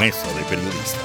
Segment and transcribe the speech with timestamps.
[0.00, 1.00] Mesa de Periodistas.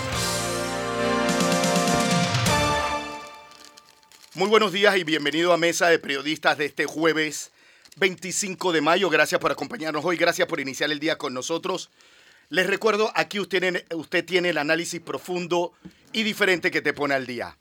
[4.34, 7.52] Muy buenos días y bienvenido a Mesa de Periodistas de este jueves
[7.96, 9.10] 25 de mayo.
[9.10, 11.90] Gracias por acompañarnos hoy, gracias por iniciar el día con nosotros.
[12.50, 15.72] Les recuerdo, aquí usted, tiene el análisis profundo
[16.12, 17.58] y diferente que te pone al día.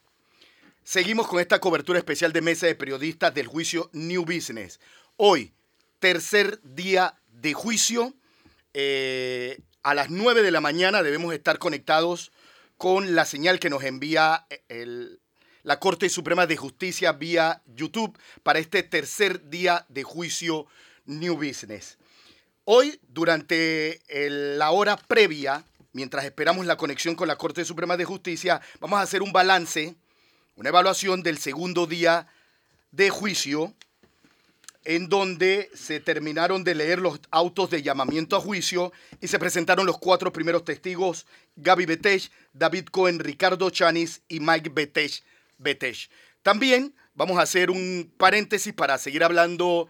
[0.83, 4.81] Seguimos con esta cobertura especial de Mesa de Periodistas del juicio New Business.
[5.17, 5.53] Hoy,
[6.01, 8.15] tercer día de juicio.
[8.75, 12.33] Eh, a las 9 de la mañana debemos estar conectados
[12.77, 15.17] con la señal que nos envía eh,
[15.63, 20.67] la Corte Suprema de Justicia vía YouTube para este tercer día de juicio
[21.07, 21.99] New Business.
[22.65, 28.61] Hoy, durante la hora previa, mientras esperamos la conexión con la Corte Suprema de Justicia,
[28.81, 29.97] vamos a hacer un balance,
[30.57, 32.29] una evaluación del segundo día
[32.93, 33.75] de juicio
[34.85, 39.87] en donde se terminaron de leer los autos de llamamiento a juicio y se presentaron
[39.87, 45.23] los cuatro primeros testigos, Gaby Betech, David Cohen, Ricardo Chanis y Mike Betech.
[45.59, 46.11] Betech.
[46.43, 49.89] También vamos a hacer un paréntesis para seguir hablando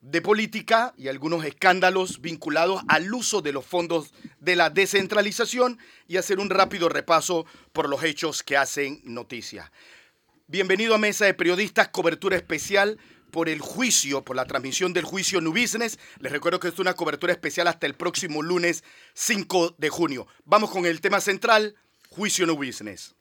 [0.00, 6.16] de política y algunos escándalos vinculados al uso de los fondos de la descentralización y
[6.16, 9.70] hacer un rápido repaso por los hechos que hacen noticia.
[10.46, 12.98] Bienvenido a Mesa de Periodistas, cobertura especial
[13.30, 15.98] por el juicio, por la transmisión del juicio New Business.
[16.18, 20.26] Les recuerdo que es una cobertura especial hasta el próximo lunes 5 de junio.
[20.44, 21.76] Vamos con el tema central,
[22.08, 23.14] juicio New Business.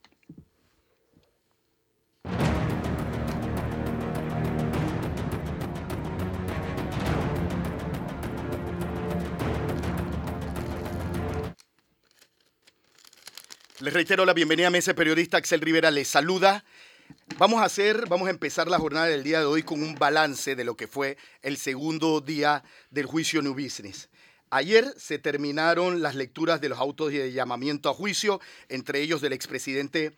[13.81, 15.37] Les reitero la bienvenida a Mesa Periodista.
[15.37, 16.65] Axel Rivera les saluda.
[17.38, 20.55] Vamos a hacer, vamos a empezar la jornada del día de hoy con un balance
[20.55, 24.09] de lo que fue el segundo día del juicio New Business.
[24.49, 29.33] Ayer se terminaron las lecturas de los autos de llamamiento a juicio, entre ellos del
[29.33, 30.13] expresidente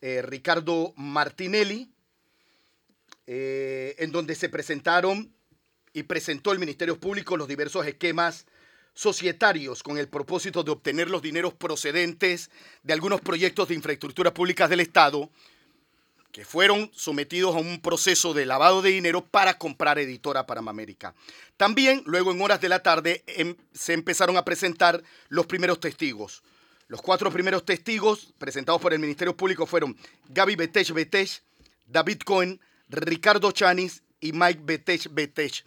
[0.00, 1.90] eh, Ricardo Martinelli,
[3.26, 5.34] eh, en donde se presentaron
[5.92, 8.46] y presentó el Ministerio Público los diversos esquemas
[8.94, 12.50] societarios con el propósito de obtener los dineros procedentes
[12.82, 15.30] de algunos proyectos de infraestructuras públicas del Estado
[16.32, 21.14] que fueron sometidos a un proceso de lavado de dinero para comprar Editora Panamérica.
[21.56, 26.42] También, luego en horas de la tarde, em, se empezaron a presentar los primeros testigos.
[26.88, 29.96] Los cuatro primeros testigos presentados por el Ministerio Público fueron
[30.28, 31.42] Gaby Betech Betech,
[31.86, 35.64] David Cohen, Ricardo Chanis y Mike Betech Betech,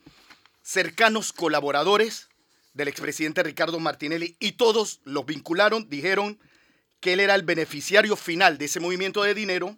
[0.61, 2.29] cercanos colaboradores
[2.73, 6.39] del expresidente Ricardo Martinelli, y todos los vincularon, dijeron
[6.99, 9.77] que él era el beneficiario final de ese movimiento de dinero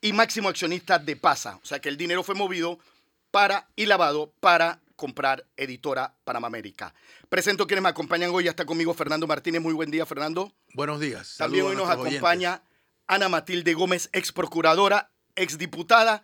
[0.00, 1.56] y máximo accionista de PASA.
[1.62, 2.78] O sea que el dinero fue movido
[3.30, 6.92] para y lavado para comprar Editora Panamá América.
[7.28, 8.44] Presento quienes me acompañan hoy.
[8.44, 9.62] Ya está conmigo Fernando Martínez.
[9.62, 10.52] Muy buen día, Fernando.
[10.74, 11.36] Buenos días.
[11.38, 12.62] También hoy nos acompaña
[13.06, 16.22] Ana Matilde Gómez, ex procuradora, ex diputada.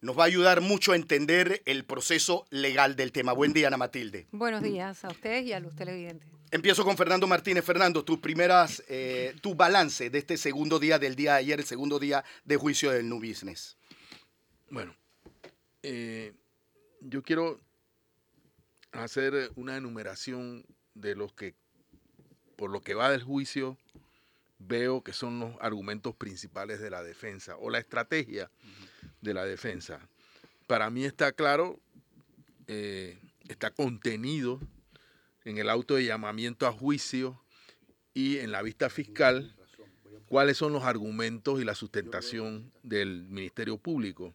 [0.00, 3.32] Nos va a ayudar mucho a entender el proceso legal del tema.
[3.32, 4.28] Buen día, Ana Matilde.
[4.30, 6.35] Buenos días a ustedes y a los televidentes.
[6.50, 7.64] Empiezo con Fernando Martínez.
[7.64, 11.66] Fernando, tus primeras, eh, tu balance de este segundo día del día de ayer, el
[11.66, 13.76] segundo día de juicio del New Business.
[14.70, 14.94] Bueno,
[15.82, 16.34] eh,
[17.00, 17.60] yo quiero
[18.92, 20.64] hacer una enumeración
[20.94, 21.54] de los que,
[22.54, 23.76] por lo que va del juicio,
[24.58, 28.50] veo que son los argumentos principales de la defensa o la estrategia
[29.20, 29.98] de la defensa.
[30.68, 31.80] Para mí está claro,
[32.68, 33.18] eh,
[33.48, 34.60] está contenido
[35.46, 37.40] en el auto de llamamiento a juicio
[38.12, 39.54] y en la vista fiscal
[40.28, 44.34] cuáles son los argumentos y la sustentación del Ministerio Público.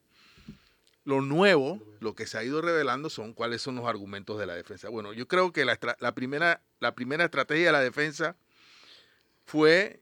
[1.04, 4.56] Lo nuevo, lo que se ha ido revelando son cuáles son los argumentos de la
[4.56, 4.88] defensa.
[4.88, 5.78] Bueno, yo creo que la,
[6.16, 8.38] primera, la primera estrategia de la defensa
[9.46, 10.02] fue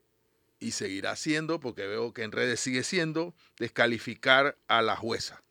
[0.59, 5.41] y seguirá siendo, porque veo que en redes sigue siendo, descalificar a la jueza.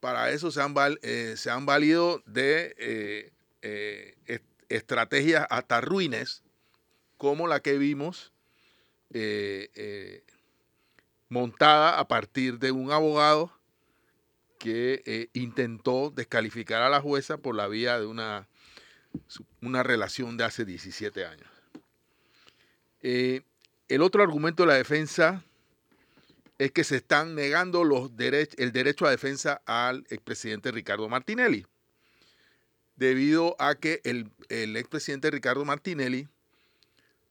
[0.00, 4.16] Para eso se han, eh, se han valido de eh, eh,
[4.68, 6.42] estrategias hasta ruines,
[7.16, 8.32] como la que vimos
[9.10, 10.24] eh, eh,
[11.28, 13.52] montada a partir de un abogado
[14.58, 18.48] que intentó descalificar a la jueza por la vía de una,
[19.60, 21.48] una relación de hace 17 años.
[23.02, 25.44] el otro argumento de la defensa
[26.58, 31.66] es que se están negando los el derecho a defensa al expresidente Ricardo Martinelli
[32.96, 36.28] debido a que el, el expresidente Ricardo Martinelli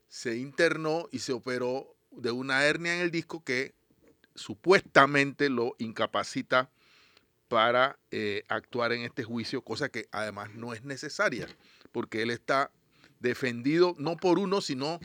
[0.07, 3.73] se internó y se operó de una hernia en el disco que
[4.35, 6.69] supuestamente lo incapacita
[7.47, 11.47] para eh, actuar en este juicio, cosa que además no es necesaria,
[11.91, 12.71] porque él está
[13.19, 14.99] defendido no por uno, sino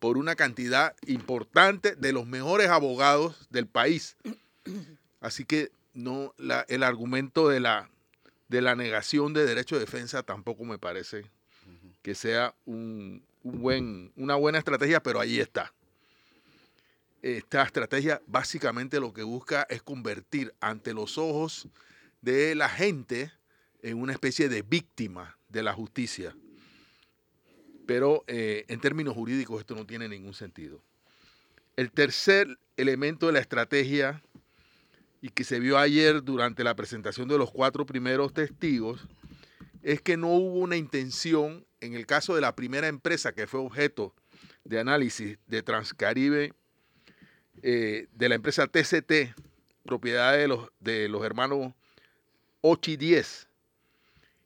[0.00, 4.16] por una cantidad importante de los mejores abogados del país.
[5.20, 7.88] Así que no la, el argumento de la,
[8.54, 11.24] de la negación de derecho de defensa tampoco me parece
[12.02, 15.74] que sea un, un buen, una buena estrategia, pero ahí está.
[17.20, 21.66] Esta estrategia básicamente lo que busca es convertir ante los ojos
[22.20, 23.32] de la gente
[23.82, 26.36] en una especie de víctima de la justicia.
[27.86, 30.80] Pero eh, en términos jurídicos esto no tiene ningún sentido.
[31.74, 34.22] El tercer elemento de la estrategia
[35.24, 39.08] y que se vio ayer durante la presentación de los cuatro primeros testigos
[39.82, 43.60] es que no hubo una intención, en el caso de la primera empresa que fue
[43.60, 44.14] objeto
[44.64, 46.52] de análisis de Transcaribe,
[47.62, 49.34] eh, de la empresa TCT,
[49.86, 51.72] propiedad de los, de los hermanos
[52.60, 53.48] Ochi 10,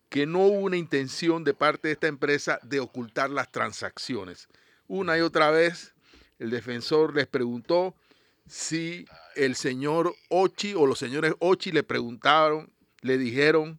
[0.08, 4.46] que no hubo una intención de parte de esta empresa de ocultar las transacciones.
[4.86, 5.96] Una y otra vez
[6.38, 7.96] el defensor les preguntó
[8.48, 9.06] si
[9.36, 12.72] el señor Ochi o los señores Ochi le preguntaron,
[13.02, 13.78] le dijeron,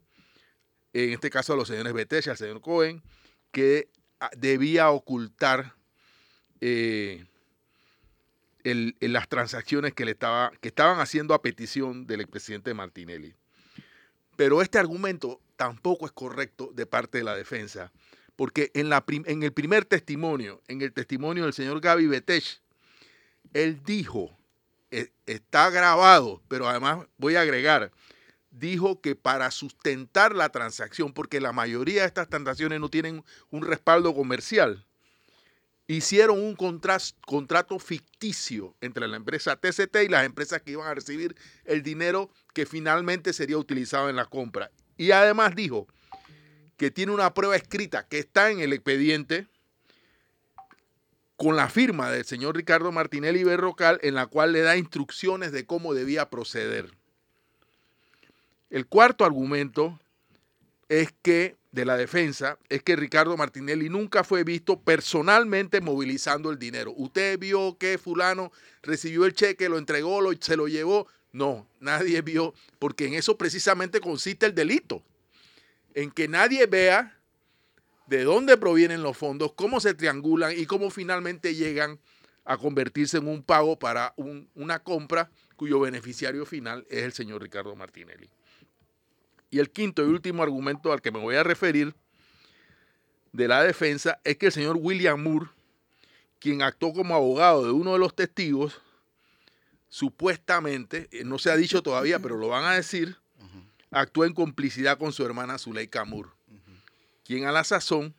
[0.92, 3.02] en este caso a los señores Betech, al señor Cohen,
[3.52, 3.88] que
[4.20, 5.74] ah, debía ocultar
[6.60, 7.24] eh,
[8.62, 13.34] las transacciones que, le estaba, que estaban haciendo a petición del expresidente Martinelli.
[14.36, 17.92] Pero este argumento tampoco es correcto de parte de la defensa,
[18.36, 22.62] porque en, la en el primer testimonio, en el testimonio del señor Gaby Betech,
[23.52, 24.39] él dijo,
[25.26, 27.92] está grabado, pero además voy a agregar,
[28.50, 33.62] dijo que para sustentar la transacción, porque la mayoría de estas transacciones no tienen un
[33.62, 34.86] respaldo comercial,
[35.86, 41.34] hicieron un contrato ficticio entre la empresa TCT y las empresas que iban a recibir
[41.64, 44.70] el dinero que finalmente sería utilizado en la compra.
[44.96, 45.88] Y además dijo
[46.76, 49.48] que tiene una prueba escrita que está en el expediente
[51.40, 55.64] con la firma del señor Ricardo Martinelli Berrocal en la cual le da instrucciones de
[55.64, 56.90] cómo debía proceder.
[58.68, 59.98] El cuarto argumento
[60.90, 66.58] es que de la defensa es que Ricardo Martinelli nunca fue visto personalmente movilizando el
[66.58, 66.92] dinero.
[66.94, 68.52] Usted vio que fulano
[68.82, 71.06] recibió el cheque, lo entregó, lo, se lo llevó.
[71.32, 75.02] No, nadie vio, porque en eso precisamente consiste el delito,
[75.94, 77.18] en que nadie vea
[78.10, 82.00] de dónde provienen los fondos, cómo se triangulan y cómo finalmente llegan
[82.44, 84.14] a convertirse en un pago para
[84.54, 88.28] una compra cuyo beneficiario final es el señor Ricardo Martinelli.
[89.48, 91.94] Y el quinto y último argumento al que me voy a referir
[93.30, 95.46] de la defensa es que el señor William Moore,
[96.40, 98.80] quien actuó como abogado de uno de los testigos,
[99.88, 103.18] supuestamente, eh, no se ha dicho todavía, pero lo van a decir,
[103.92, 106.30] actuó en complicidad con su hermana Zuleika Moore,
[107.30, 108.12] quien a la sazón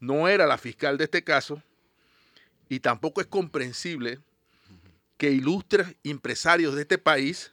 [0.00, 1.62] no era la fiscal de este caso
[2.68, 4.20] y tampoco es comprensible
[5.16, 7.52] que ilustres empresarios de este país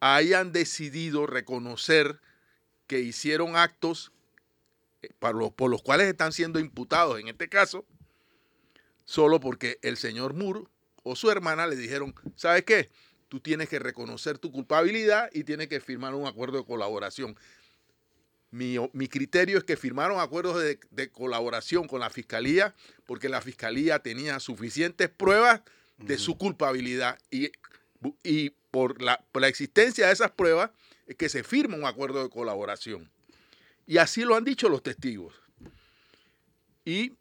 [0.00, 2.20] hayan decidido reconocer
[2.86, 4.12] que hicieron actos
[5.00, 7.86] eh, por los cuales están siendo imputados en este caso,
[9.06, 10.64] solo porque el señor Moore
[11.04, 12.90] o su hermana le dijeron, ¿sabes qué?
[13.28, 17.34] Tú tienes que reconocer tu culpabilidad y tienes que firmar un acuerdo de colaboración.
[18.50, 24.40] Mi, criterio es que firmaron acuerdos de, colaboración con la fiscalía porque la fiscalía tenía
[24.40, 25.62] suficientes pruebas
[25.98, 27.50] de su culpabilidad y,
[28.22, 30.70] y por, la, por la existencia de esas pruebas
[31.06, 33.10] es que se firma un acuerdo de colaboración.
[33.86, 35.34] Y así lo han dicho los testigos.
[36.84, 37.14] Y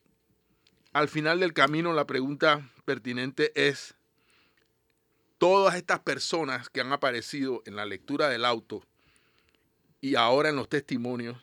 [0.93, 3.95] al final del camino la pregunta pertinente es,
[5.37, 8.85] todas estas personas que han aparecido en la lectura del auto
[10.01, 11.37] y ahora en los testimonios,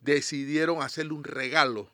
[0.00, 1.90] decidieron hacerle un regalo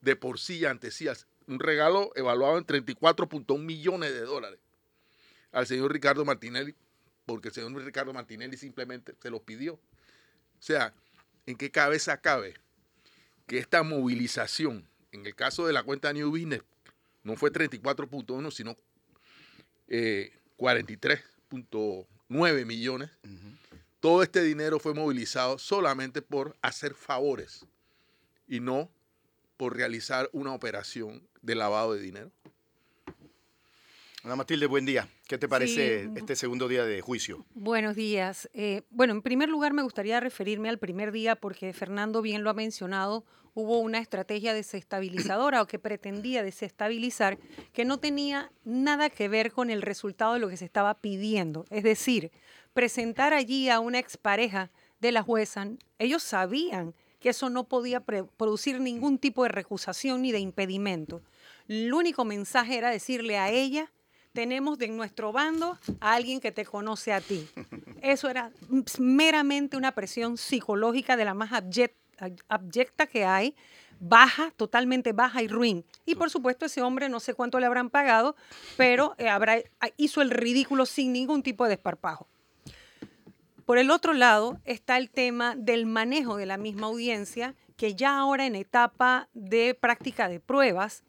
[0.00, 1.08] de por sí ante sí,
[1.46, 4.60] un regalo evaluado en 34.1 millones de dólares
[5.52, 6.74] al señor Ricardo Martinelli,
[7.24, 9.74] porque el señor Ricardo Martinelli simplemente se lo pidió.
[9.74, 9.80] O
[10.60, 10.92] sea,
[11.46, 12.54] ¿en qué cabeza cabe
[13.46, 16.62] que esta movilización en el caso de la cuenta New Business,
[17.24, 18.76] no fue 34.1, sino
[19.88, 23.10] 43.9 eh, millones.
[24.06, 27.66] Todo este dinero fue movilizado solamente por hacer favores
[28.46, 28.88] y no
[29.56, 32.30] por realizar una operación de lavado de dinero.
[34.22, 35.08] Ana Matilde, buen día.
[35.26, 37.44] ¿Qué te parece este segundo día de juicio?
[37.54, 38.48] Buenos días.
[38.54, 42.50] Eh, bueno, en primer lugar me gustaría referirme al primer día porque Fernando bien lo
[42.50, 47.38] ha mencionado, hubo una estrategia desestabilizadora o que pretendía desestabilizar
[47.72, 51.64] que no tenía nada que ver con el resultado de lo que se estaba pidiendo.
[51.70, 52.30] Es decir,
[52.72, 55.66] presentar allí a una expareja de la jueza,
[55.98, 61.20] ellos sabían que eso no podía producir ningún tipo de recusación ni de impedimento.
[61.66, 63.90] El único mensaje era decirle a ella,
[64.36, 67.48] tenemos de nuestro bando a alguien que te conoce a ti.
[68.02, 68.50] Eso era
[68.98, 71.52] meramente una presión psicológica de la más
[72.48, 73.54] abyecta que hay,
[73.98, 75.86] baja, totalmente baja y ruin.
[76.04, 78.36] Y por supuesto ese hombre no sé cuánto le habrán pagado,
[78.76, 79.56] pero eh, habrá,
[79.96, 82.28] hizo el ridículo sin ningún tipo de desparpajo.
[83.64, 88.18] Por el otro lado está el tema del manejo de la misma audiencia, que ya
[88.18, 91.04] ahora en etapa de práctica de pruebas,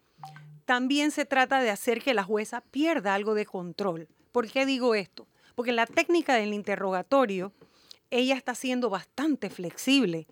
[0.68, 4.06] también se trata de hacer que la jueza pierda algo de control.
[4.32, 5.26] ¿Por qué digo esto?
[5.54, 7.52] Porque la técnica del interrogatorio,
[8.10, 10.26] ella está siendo bastante flexible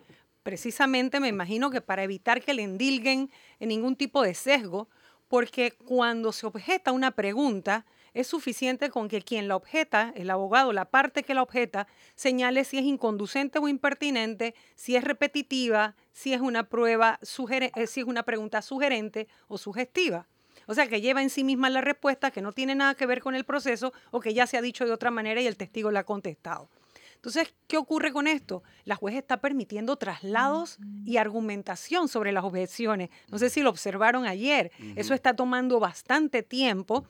[0.46, 4.88] precisamente me imagino que para evitar que le endilguen en ningún tipo de sesgo,
[5.26, 7.84] porque cuando se objeta una pregunta,
[8.16, 12.64] es suficiente con que quien la objeta, el abogado, la parte que la objeta, señale
[12.64, 18.06] si es inconducente o impertinente, si es repetitiva, si es una prueba eh, si es
[18.06, 20.26] una pregunta sugerente o sugestiva.
[20.66, 23.20] O sea, que lleva en sí misma la respuesta que no tiene nada que ver
[23.20, 25.90] con el proceso o que ya se ha dicho de otra manera y el testigo
[25.90, 26.70] la ha contestado.
[27.16, 28.62] Entonces, ¿qué ocurre con esto?
[28.84, 33.10] La juez está permitiendo traslados y argumentación sobre las objeciones.
[33.28, 34.70] No sé si lo observaron ayer.
[34.94, 37.06] Eso está tomando bastante tiempo,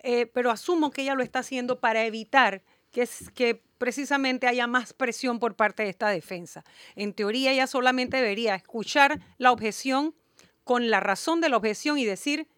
[0.00, 4.92] eh, pero asumo que ella lo está haciendo para evitar que, que precisamente haya más
[4.92, 6.64] presión por parte de esta defensa.
[6.96, 10.14] En teoría, ella solamente debería escuchar la objeción
[10.64, 12.48] con la razón de la objeción y decir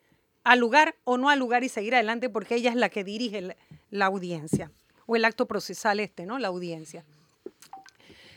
[0.43, 3.57] al lugar o no al lugar y seguir adelante porque ella es la que dirige
[3.91, 4.73] la audiencia
[5.07, 6.39] o el acto procesal este, ¿no?
[6.39, 7.05] La audiencia.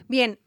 [0.07, 0.39] Bien,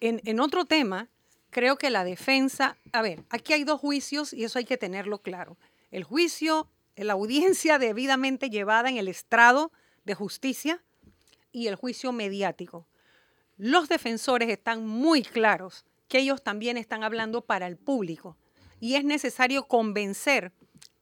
[0.00, 1.08] en, otro tema,
[1.50, 5.20] creo que la defensa, a ver, aquí hay dos juicios y eso hay que tenerlo
[5.22, 5.56] claro.
[5.90, 6.68] El juicio,
[7.06, 9.72] la audiencia debidamente llevada en el estrado
[10.04, 10.82] de justicia
[11.52, 12.86] y el juicio mediático.
[13.56, 18.36] Los defensores están muy claros que ellos también están hablando para el público
[18.80, 20.52] y es necesario convencer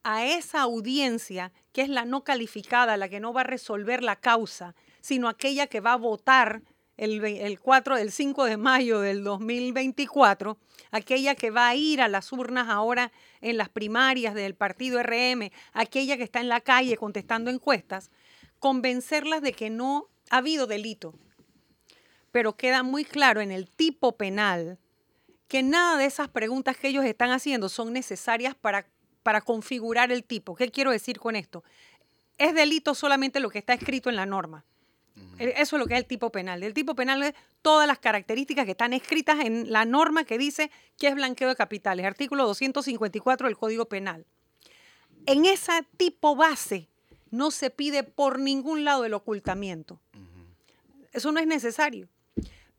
[0.03, 4.17] a esa audiencia que es la no calificada, la que no va a resolver la
[4.17, 6.63] causa, sino aquella que va a votar
[6.97, 10.57] el, el 4, el 5 de mayo del 2024,
[10.91, 15.51] aquella que va a ir a las urnas ahora en las primarias del partido RM,
[15.73, 18.11] aquella que está en la calle contestando encuestas,
[18.59, 21.15] convencerlas de que no ha habido delito.
[22.33, 24.79] Pero queda muy claro en el tipo penal
[25.49, 28.87] que nada de esas preguntas que ellos están haciendo son necesarias para
[29.27, 30.55] para configurar el tipo.
[30.55, 31.65] ¿Qué quiero decir con esto?
[32.39, 34.65] Es delito solamente lo que está escrito en la norma.
[35.39, 36.63] E, eso es lo que es el tipo penal.
[36.63, 40.71] El tipo penal es todas las características que están escritas en la norma que dice
[40.99, 44.25] que es blanqueo de capitales, artículo 254 del Código Penal.
[45.27, 46.89] En ese tipo base
[47.31, 50.01] no se pide por ningún lado el ocultamiento.
[51.13, 52.09] Eso no es necesario.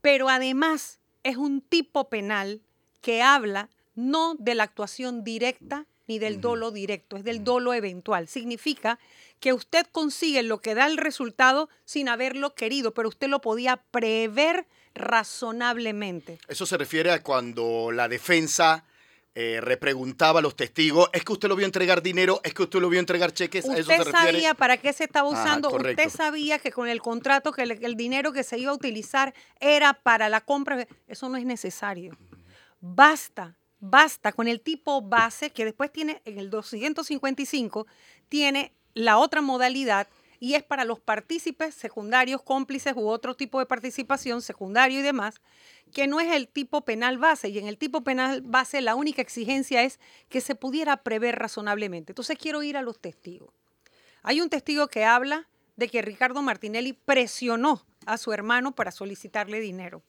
[0.01, 2.62] Pero además es un tipo penal
[3.01, 8.27] que habla no de la actuación directa ni del dolo directo, es del dolo eventual.
[8.27, 8.98] Significa
[9.39, 13.77] que usted consigue lo que da el resultado sin haberlo querido, pero usted lo podía
[13.91, 16.39] prever razonablemente.
[16.48, 18.86] Eso se refiere a cuando la defensa
[19.36, 22.41] eh, repreguntaba a los testigos, ¿es que usted lo vio entregar dinero?
[22.44, 23.65] ¿Es que usted lo vio entregar cheques?
[23.65, 27.96] Usted sabía para qué se estaba usando, usted sabía que con el contrato, que el
[27.96, 30.88] dinero que se iba a utilizar era para la compra.
[31.08, 32.17] Eso no es necesario.
[32.79, 37.88] Basta basta con el tipo base que después tiene en el 255,
[38.29, 40.07] tiene la otra modalidad
[40.39, 45.35] y es para los partícipes secundarios, cómplices u otro tipo de participación secundario y demás,
[45.93, 47.49] que no es el tipo penal base.
[47.49, 49.99] Y en el tipo penal base la única exigencia es
[50.29, 52.11] que se pudiera prever razonablemente.
[52.11, 53.49] Entonces quiero ir a los testigos.
[54.21, 59.59] Hay un testigo que habla de que Ricardo Martinelli presionó a su hermano para solicitarle
[59.59, 60.03] dinero.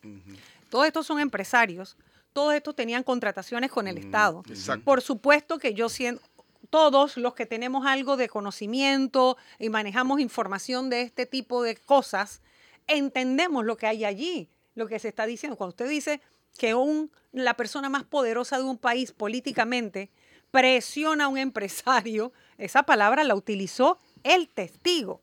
[0.71, 1.97] Todos estos son empresarios
[2.33, 4.45] todos estos tenían contrataciones con el Estado.
[4.85, 6.23] Por supuesto que yo siento,
[6.71, 12.43] todos los que tenemos algo de conocimiento y manejamos información de este tipo de cosas,
[12.87, 15.57] entendemos lo que hay allí, lo que se está diciendo.
[15.57, 16.21] Cuando usted dice
[16.57, 20.11] que un, la persona más poderosa de un país políticamente
[20.51, 25.21] presiona a un empresario, esa palabra la utilizó el testigo.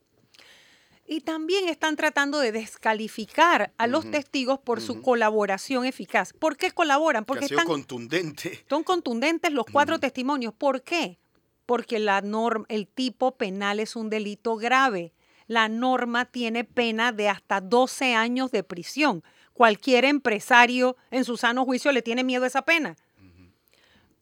[1.07, 6.33] Y también están tratando de descalificar a los testigos por su colaboración eficaz.
[6.33, 7.25] ¿Por qué colaboran?
[7.25, 8.65] Porque están contundente.
[8.67, 10.51] Son contundentes los cuatro testimonios.
[10.55, 11.19] ¿Por qué?
[11.65, 15.13] Porque la norma, el tipo penal es un delito grave.
[15.47, 19.23] La norma tiene pena de hasta 12 años de prisión.
[19.53, 22.95] Cualquier empresario en su sano juicio le tiene miedo a esa pena.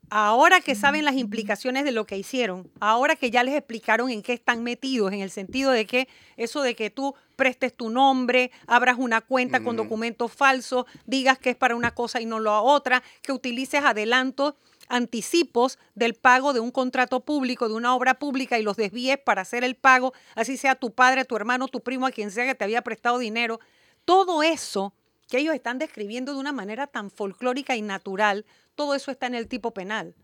[0.09, 4.21] ahora que saben las implicaciones de lo que hicieron, ahora que ya les explicaron en
[4.21, 6.07] qué están metidos, en el sentido de que
[6.37, 11.49] eso de que tú prestes tu nombre, abras una cuenta con documentos falsos, digas que
[11.51, 14.53] es para una cosa y no la otra, que utilices adelantos,
[14.87, 19.41] anticipos del pago de un contrato público, de una obra pública y los desvíes para
[19.41, 22.55] hacer el pago, así sea tu padre, tu hermano, tu primo, a quien sea que
[22.55, 23.59] te había prestado dinero.
[24.05, 24.93] Todo eso
[25.27, 29.35] que ellos están describiendo de una manera tan folclórica y natural, todo eso está en
[29.35, 30.15] el tipo penal.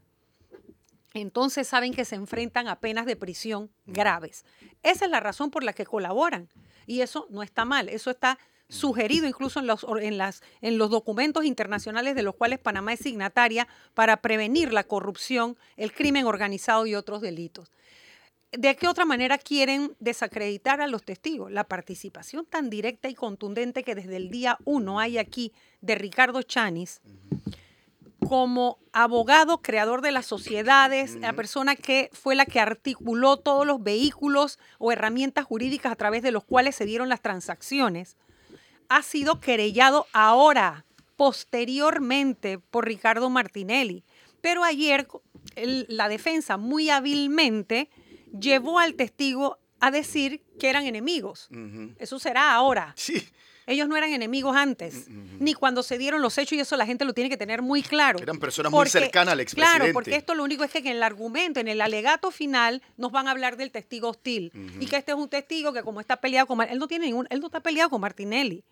[1.13, 4.45] Entonces saben que se enfrentan a penas de prisión graves.
[4.83, 6.49] Esa es la razón por la que colaboran.
[6.85, 8.37] Y eso no está mal, eso está
[8.69, 12.99] sugerido incluso en los, en, las, en los documentos internacionales de los cuales Panamá es
[12.99, 17.71] signataria para prevenir la corrupción, el crimen organizado y otros delitos.
[18.51, 21.51] ¿De qué otra manera quieren desacreditar a los testigos?
[21.51, 26.41] La participación tan directa y contundente que desde el día uno hay aquí de Ricardo
[26.41, 27.01] Chanis
[28.27, 33.81] como abogado, creador de las sociedades, la persona que fue la que articuló todos los
[33.81, 38.17] vehículos o herramientas jurídicas a través de los cuales se dieron las transacciones,
[38.89, 44.03] ha sido querellado ahora, posteriormente, por Ricardo Martinelli.
[44.41, 45.07] Pero ayer
[45.55, 47.89] la defensa muy hábilmente
[48.37, 51.49] llevó al testigo a decir que eran enemigos.
[51.97, 52.93] Eso será ahora.
[52.97, 53.27] Sí.
[53.69, 55.05] Ellos no eran enemigos antes,
[55.39, 57.83] ni cuando se dieron los hechos, y eso la gente lo tiene que tener muy
[57.83, 58.17] claro.
[58.19, 59.77] Eran personas muy cercanas al expresidente.
[59.77, 63.11] Claro, porque esto lo único es que en el argumento, en el alegato final, nos
[63.11, 64.51] van a hablar del testigo hostil.
[64.79, 66.59] Y que este es un testigo que como está peleado con...
[66.61, 68.63] Él no, tiene ningún, él no está peleado con Martinelli.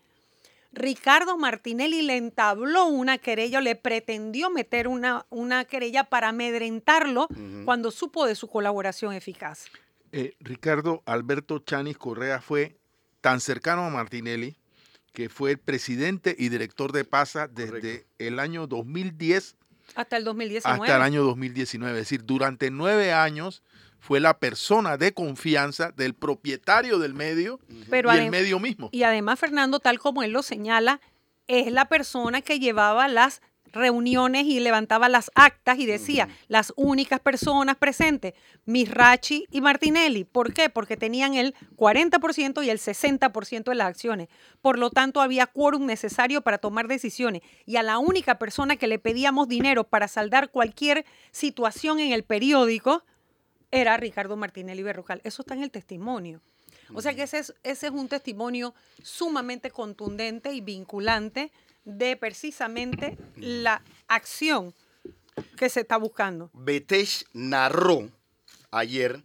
[0.72, 7.28] Ricardo Martinelli le entabló una querella, le pretendió meter una, una querella para amedrentarlo
[7.64, 9.66] cuando supo de su colaboración eficaz.
[10.12, 12.76] Eh, Ricardo Alberto Chanis Correa fue
[13.20, 14.56] tan cercano a Martinelli
[15.12, 19.56] que fue el presidente y director de PASA desde el año 2010
[19.94, 20.82] hasta el 2019.
[20.82, 21.92] Hasta el año 2019.
[21.92, 23.62] Es decir, durante nueve años
[23.98, 28.88] fue la persona de confianza del propietario del medio y el medio mismo.
[28.92, 31.00] Y además, Fernando, tal como él lo señala,
[31.46, 33.42] es la persona que llevaba las
[33.78, 38.34] reuniones y levantaba las actas y decía, las únicas personas presentes,
[38.66, 40.24] Misrachi y Martinelli.
[40.24, 40.68] ¿Por qué?
[40.68, 44.28] Porque tenían el 40% y el 60% de las acciones.
[44.60, 47.42] Por lo tanto, había quórum necesario para tomar decisiones.
[47.64, 52.24] Y a la única persona que le pedíamos dinero para saldar cualquier situación en el
[52.24, 53.04] periódico
[53.70, 55.20] era Ricardo Martinelli Berrocal.
[55.24, 56.40] Eso está en el testimonio.
[56.94, 61.52] O sea que ese es, ese es un testimonio sumamente contundente y vinculante
[61.88, 64.74] de precisamente la acción
[65.56, 66.50] que se está buscando.
[66.52, 68.10] Betesh narró
[68.70, 69.22] ayer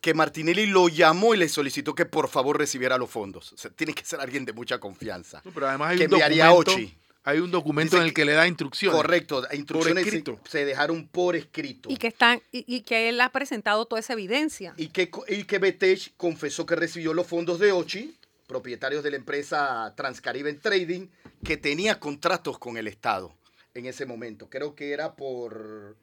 [0.00, 3.52] que Martinelli lo llamó y le solicitó que por favor recibiera los fondos.
[3.52, 5.42] O sea, tiene que ser alguien de mucha confianza.
[5.52, 6.76] pero además hay un documento,
[7.24, 8.96] hay un documento en el que le da instrucciones.
[8.96, 10.06] Correcto, instrucciones
[10.48, 11.90] se, dejaron por escrito.
[11.90, 14.72] Y que están y, que él ha presentado toda esa evidencia.
[14.78, 18.16] Y que y que Betesh confesó que recibió los fondos de Ochi
[18.48, 21.08] propietarios de la empresa Transcaribe Trading,
[21.44, 23.32] que tenía contratos con el Estado
[23.74, 24.48] en ese momento.
[24.50, 25.96] Creo que era por,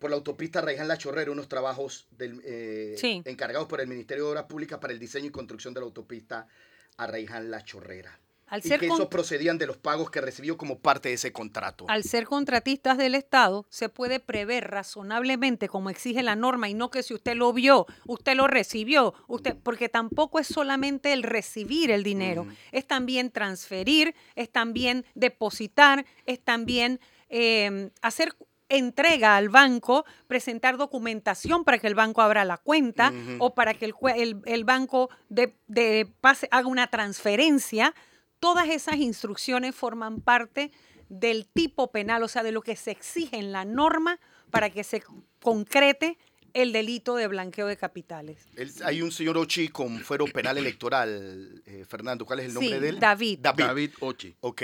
[0.00, 4.30] por la autopista Raiján La Chorrera, unos trabajos del, eh, encargados por el Ministerio de
[4.30, 6.48] Obras Públicas para el diseño y construcción de la autopista
[6.96, 8.18] a Raiján La Chorrera
[8.56, 11.84] y que esos procedían de los pagos que recibió como parte de ese contrato.
[11.88, 16.90] Al ser contratistas del Estado, se puede prever razonablemente, como exige la norma, y no
[16.90, 21.90] que si usted lo vio, usted lo recibió, usted, porque tampoco es solamente el recibir
[21.90, 28.34] el dinero, es también transferir, es también depositar, es también em, hacer
[28.68, 33.86] entrega al banco, presentar documentación para que el banco abra la cuenta o para que
[33.86, 37.94] el, el, banco de, de pase, haga una transferencia
[38.40, 40.70] Todas esas instrucciones forman parte
[41.08, 44.20] del tipo penal, o sea, de lo que se exige en la norma
[44.50, 45.02] para que se
[45.40, 46.18] concrete
[46.54, 48.46] el delito de blanqueo de capitales.
[48.84, 52.88] hay un señor Ochi con fuero penal electoral, eh, Fernando, ¿cuál es el nombre de
[52.88, 53.00] él?
[53.00, 53.40] David.
[53.40, 53.90] David.
[54.00, 54.34] Ochi.
[54.40, 54.62] Ok.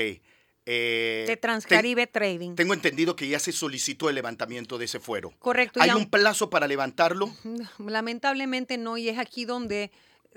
[0.66, 2.54] Eh, de Transcaribe Trading.
[2.54, 5.32] Tengo entendido que ya se solicitó el levantamiento de ese fuero.
[5.38, 5.80] Correcto.
[5.82, 7.30] ¿Hay un plazo para levantarlo?
[7.78, 9.90] Lamentablemente no, y es aquí donde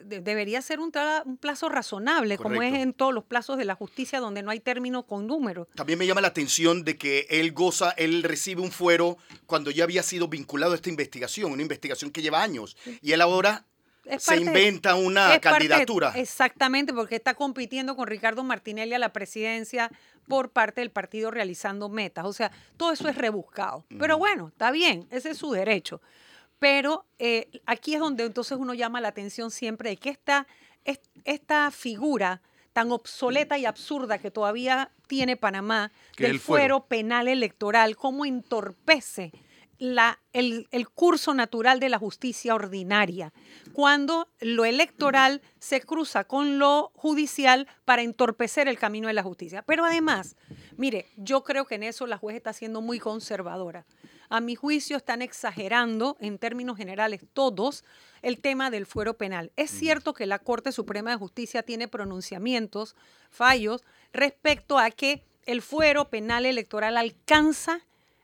[0.04, 0.92] debería ser un,
[1.40, 5.04] plazo razonable, como es en todos los plazos de la justicia donde no hay término
[5.04, 5.68] con número.
[5.76, 9.84] También me llama la atención de que él goza, él recibe un fuero cuando ya
[9.84, 13.66] había sido vinculado a esta investigación, una investigación que lleva años, y él ahora
[14.20, 16.14] se inventa una candidatura.
[16.16, 19.92] exactamente, porque está compitiendo con Ricardo Martinelli a la presidencia
[20.28, 22.26] por parte del partido realizando metas.
[22.26, 23.86] O sea, todo eso es rebuscado.
[24.00, 26.02] Pero bueno, está bien, ese es su derecho.
[26.60, 30.48] Pero eh, aquí es donde entonces uno llama la atención siempre de que esta,
[31.24, 32.41] esta figura
[32.74, 36.62] tan obsoleta y absurda que todavía tiene Panamá del el fuero.
[36.80, 39.32] fuero penal electoral, cómo entorpece
[39.80, 43.34] la, el, el curso natural de la justicia ordinaria,
[43.74, 49.62] cuando lo electoral se cruza con lo judicial para entorpecer el camino de la justicia.
[49.63, 50.36] Pero además,
[50.78, 53.86] mire, yo creo que en eso la juez está siendo muy conservadora.
[54.30, 57.86] A mi juicio están exagerando en términos generales todos
[58.22, 59.52] el tema del fuero penal.
[59.56, 62.96] Es cierto que la Corte Suprema de Justicia tiene pronunciamientos,
[63.30, 67.82] fallos, respecto a que el fuero penal electoral alcanza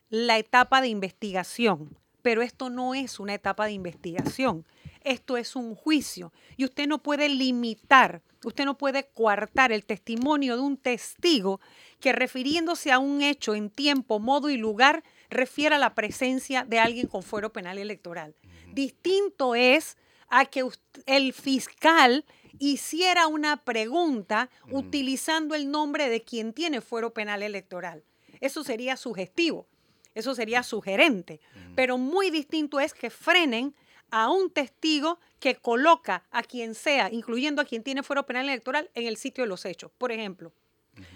[0.09, 4.65] la etapa de investigación, pero esto no es una etapa de investigación,
[5.03, 10.55] esto es un juicio y usted no puede limitar, usted no puede coartar el testimonio
[10.55, 11.61] de un testigo
[11.99, 16.79] que refiriéndose a un hecho en tiempo, modo y lugar refiera a la presencia de
[16.79, 18.35] alguien con fuero penal electoral.
[18.71, 19.97] Distinto es
[20.29, 20.65] a que
[21.05, 22.25] el fiscal
[22.59, 28.03] hiciera una pregunta utilizando el nombre de quien tiene fuero penal electoral.
[28.39, 29.67] Eso sería sugestivo,
[30.15, 31.39] eso sería sugerente,
[31.75, 33.75] pero muy distinto es que frenen
[34.11, 38.89] a un testigo que coloca a quien sea, incluyendo a quien tiene fuero penal electoral,
[38.93, 39.91] en el sitio de los hechos.
[39.97, 40.53] Por ejemplo,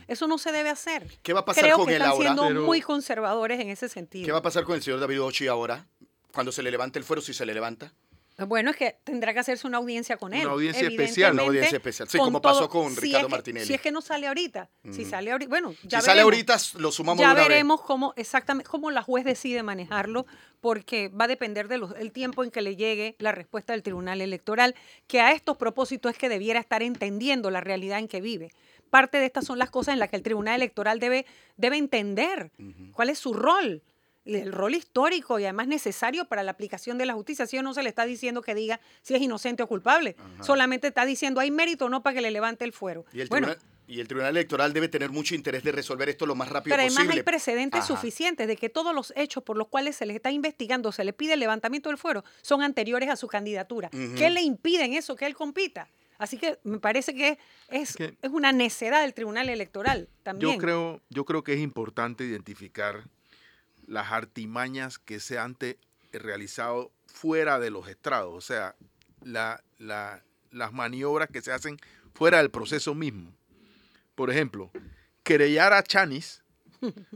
[0.07, 1.05] eso no se debe hacer.
[1.23, 2.23] ¿Qué va a pasar Creo con que él están ahora?
[2.25, 4.25] siendo Pero- muy conservadores en ese sentido.
[4.25, 5.85] ¿Qué va a pasar con el señor David Ochi ahora?
[6.33, 7.93] Cuando se le levante el fuero, si se le levanta.
[8.45, 10.47] Bueno, es que tendrá que hacerse una audiencia con Una él.
[10.47, 11.33] audiencia especial.
[11.33, 12.07] Una audiencia especial.
[12.07, 13.65] Sí, como pasó con si Ricardo es que- Martinelli.
[13.65, 14.69] Si es que no sale ahorita.
[14.91, 16.47] Si sale ahorita, bueno, ya si sale veremos.
[16.51, 17.49] ahorita, lo sumamos ya de una vez.
[17.49, 20.27] veremos cómo exactamente cómo la juez decide manejarlo
[20.61, 24.75] porque va a depender del tiempo en que le llegue la respuesta del Tribunal Electoral,
[25.07, 28.51] que a estos propósitos es que debiera estar entendiendo la realidad en que vive.
[28.89, 31.25] Parte de estas son las cosas en las que el Tribunal Electoral debe,
[31.57, 32.51] debe entender
[32.93, 33.81] cuál es su rol,
[34.25, 37.47] el rol histórico y además necesario para la aplicación de la justicia.
[37.47, 41.05] Si no se le está diciendo que diga si es inocente o culpable, solamente está
[41.05, 43.05] diciendo hay mérito o no para que le levante el fuero.
[43.13, 46.25] Y el, bueno, tribunal, y el Tribunal Electoral debe tener mucho interés de resolver esto
[46.25, 47.19] lo más rápido Pero además posible.
[47.21, 47.87] hay precedentes Ajá.
[47.87, 51.13] suficientes de que todos los hechos por los cuales se les está investigando, se le
[51.13, 53.89] pide el levantamiento del fuero, son anteriores a su candidatura.
[53.89, 55.87] ¿Qué le impiden eso, que él compita?
[56.17, 57.37] Así que me parece que
[57.69, 60.53] es, que- es una necedad del Tribunal Electoral también.
[60.53, 63.03] Yo creo, yo creo que es importante identificar
[63.85, 65.77] las artimañas que se han te-
[66.11, 68.75] realizado fuera de los estrados, o sea,
[69.23, 71.77] la- la- las maniobras que se hacen
[72.13, 73.33] fuera del proceso mismo.
[74.15, 74.71] Por ejemplo,
[75.23, 76.41] querellar a Chanis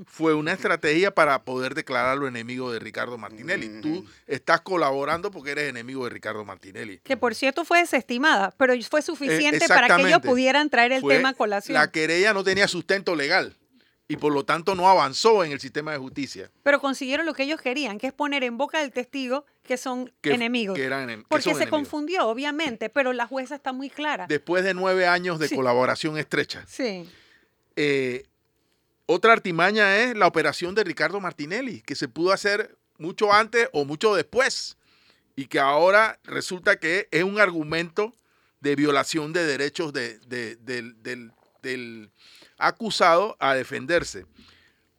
[0.06, 3.82] fue una estrategia para poder declararlo enemigo de Ricardo Martinelli.
[3.82, 7.00] Tú estás colaborando porque eres enemigo de Ricardo Martinelli.
[7.04, 11.16] Que por cierto fue desestimada, pero fue suficiente para que ellos pudieran traer el Fue-
[11.18, 11.74] tema a colación.
[11.74, 13.56] La querella no tenía sustento legal
[14.08, 16.52] y por lo tanto no avanzó en el sistema de justicia.
[16.64, 20.12] Pero consiguieron lo que ellos querían, que es poner en boca del testigo que son
[20.22, 20.76] Que- enemigos.
[20.76, 21.80] que eran enem- que Porque son se enemigos.
[21.80, 24.26] confundió, obviamente, pero la jueza está muy clara.
[24.28, 25.56] Después de nueve años de Sí.
[25.56, 26.66] colaboración estrecha.
[26.68, 27.10] sí.
[27.78, 28.26] Eh,
[29.12, 33.86] otra artimaña es la operación de Ricardo Martinelli, que se pudo hacer mucho antes o
[33.86, 34.78] mucho después,
[35.36, 38.14] y que ahora resulta que es un argumento
[38.60, 41.32] de violación de derechos de- de- del, del-
[41.64, 42.12] del
[42.58, 44.26] acusado a defenderse.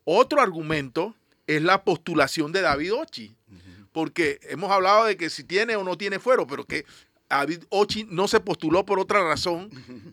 [0.04, 1.14] Otro argumento
[1.46, 3.34] es la postulación de David Ochi,
[3.92, 6.84] porque hemos hablado de que si tiene o no tiene fuero, pero que
[7.28, 9.70] David Ochi no se postuló por otra razón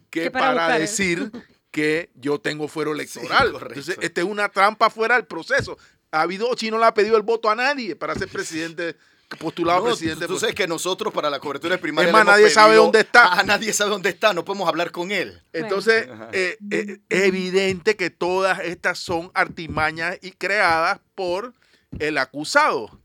[0.09, 1.31] que Que para decir
[1.71, 3.53] que yo tengo fuero electoral.
[3.69, 5.77] Entonces, esta es una trampa fuera del proceso.
[6.11, 8.95] David Ochi no le ha pedido el voto a nadie para ser presidente,
[9.37, 10.25] postulado No, presidente.
[10.25, 13.01] tú, tú sabes que nosotros para la cobertura de primaria Es más, nadie sabe dónde
[13.01, 13.33] está.
[13.33, 15.43] Ah, nadie sabe dónde está, no podemos hablar con él.
[15.53, 21.53] Entonces, eh, eh, es evidente que todas estas son artimañas y creadas por
[21.99, 22.99] el acusado,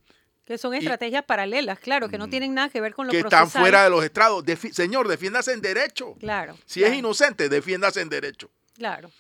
[0.45, 3.19] Que son Y- estrategias paralelas, claro, que no tienen nada que ver con lo que
[3.19, 3.63] están procesal.
[3.63, 4.45] fuera de los estrados.
[4.45, 6.15] Defi- Señor, defiéndase en derecho.
[6.21, 6.59] Claro.
[6.67, 8.51] Si claro, es inocente, defiéndase en derecho.
[8.77, 9.11] Claro.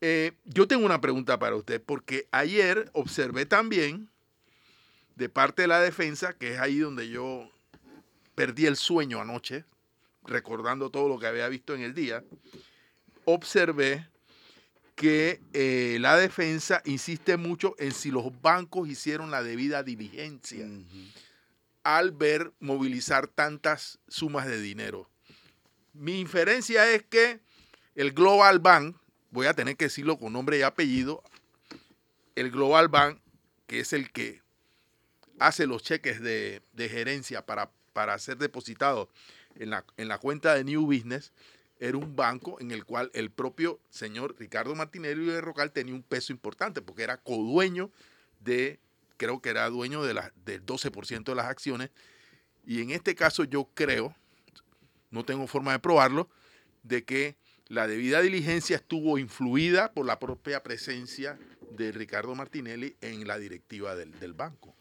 [0.00, 4.08] Eh, yo tengo una pregunta para usted, porque ayer observé también
[5.16, 7.50] de parte de la defensa, que es ahí donde yo
[8.34, 9.64] perdí el sueño anoche,
[10.24, 12.22] recordando todo lo que había visto en el día,
[13.24, 14.06] observé
[14.96, 20.66] que eh, la defensa insiste mucho en si los bancos hicieron la debida diligencia
[21.84, 25.08] al ver movilizar tantas sumas de dinero.
[25.92, 27.40] Mi inferencia es que
[27.94, 28.96] el Global Bank,
[29.30, 31.22] voy a tener que decirlo con nombre y apellido,
[32.34, 33.20] el Global Bank,
[33.66, 34.40] que es el que
[35.38, 39.08] hace los cheques de, de gerencia para, para ser depositados
[39.54, 41.32] en la, en la cuenta de New Business,
[41.78, 46.02] era un banco en el cual el propio señor Ricardo Martinelli de Rocal tenía un
[46.02, 47.90] peso importante, porque era codueño
[48.40, 48.78] de,
[49.16, 51.90] creo que era dueño de la, del 12% de las acciones,
[52.64, 54.14] y en este caso yo creo,
[55.10, 56.28] no tengo forma de probarlo,
[56.82, 57.36] de que
[57.68, 61.38] la debida diligencia estuvo influida por la propia presencia
[61.72, 64.74] de Ricardo Martinelli en la directiva del, del banco.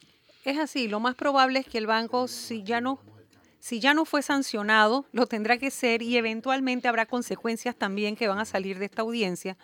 [0.43, 2.99] Es así, lo más probable es que el banco, si ya no,
[3.65, 8.27] si ya no fue sancionado, lo tendrá que ser y eventualmente habrá consecuencias también que
[8.27, 9.57] van a salir de esta audiencia,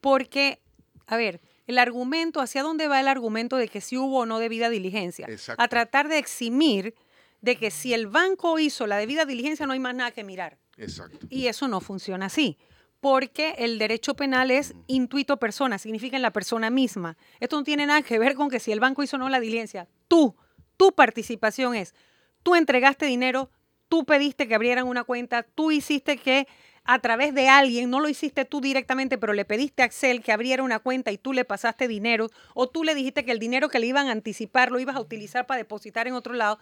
[0.00, 0.60] porque,
[1.08, 4.38] a ver, el argumento, ¿hacia dónde va el argumento de que si hubo o no
[4.38, 5.26] debida diligencia?
[5.28, 5.60] Exacto.
[5.60, 6.94] A tratar de eximir
[7.40, 10.56] de que si el banco hizo la debida diligencia no hay más nada que mirar.
[10.76, 11.26] Exacto.
[11.28, 12.56] Y eso no funciona así,
[13.00, 17.16] porque el derecho penal es intuito persona, significa en la persona misma.
[17.40, 19.40] Esto no tiene nada que ver con que si el banco hizo o no la
[19.40, 19.88] diligencia.
[20.06, 20.36] Tú,
[20.76, 21.96] tu participación es,
[22.42, 23.50] tú entregaste dinero,
[23.88, 26.46] tú pediste que abrieran una cuenta, tú hiciste que
[26.84, 30.32] a través de alguien, no lo hiciste tú directamente, pero le pediste a Axel que
[30.32, 33.68] abriera una cuenta y tú le pasaste dinero, o tú le dijiste que el dinero
[33.68, 36.58] que le iban a anticipar lo ibas a utilizar para depositar en otro lado,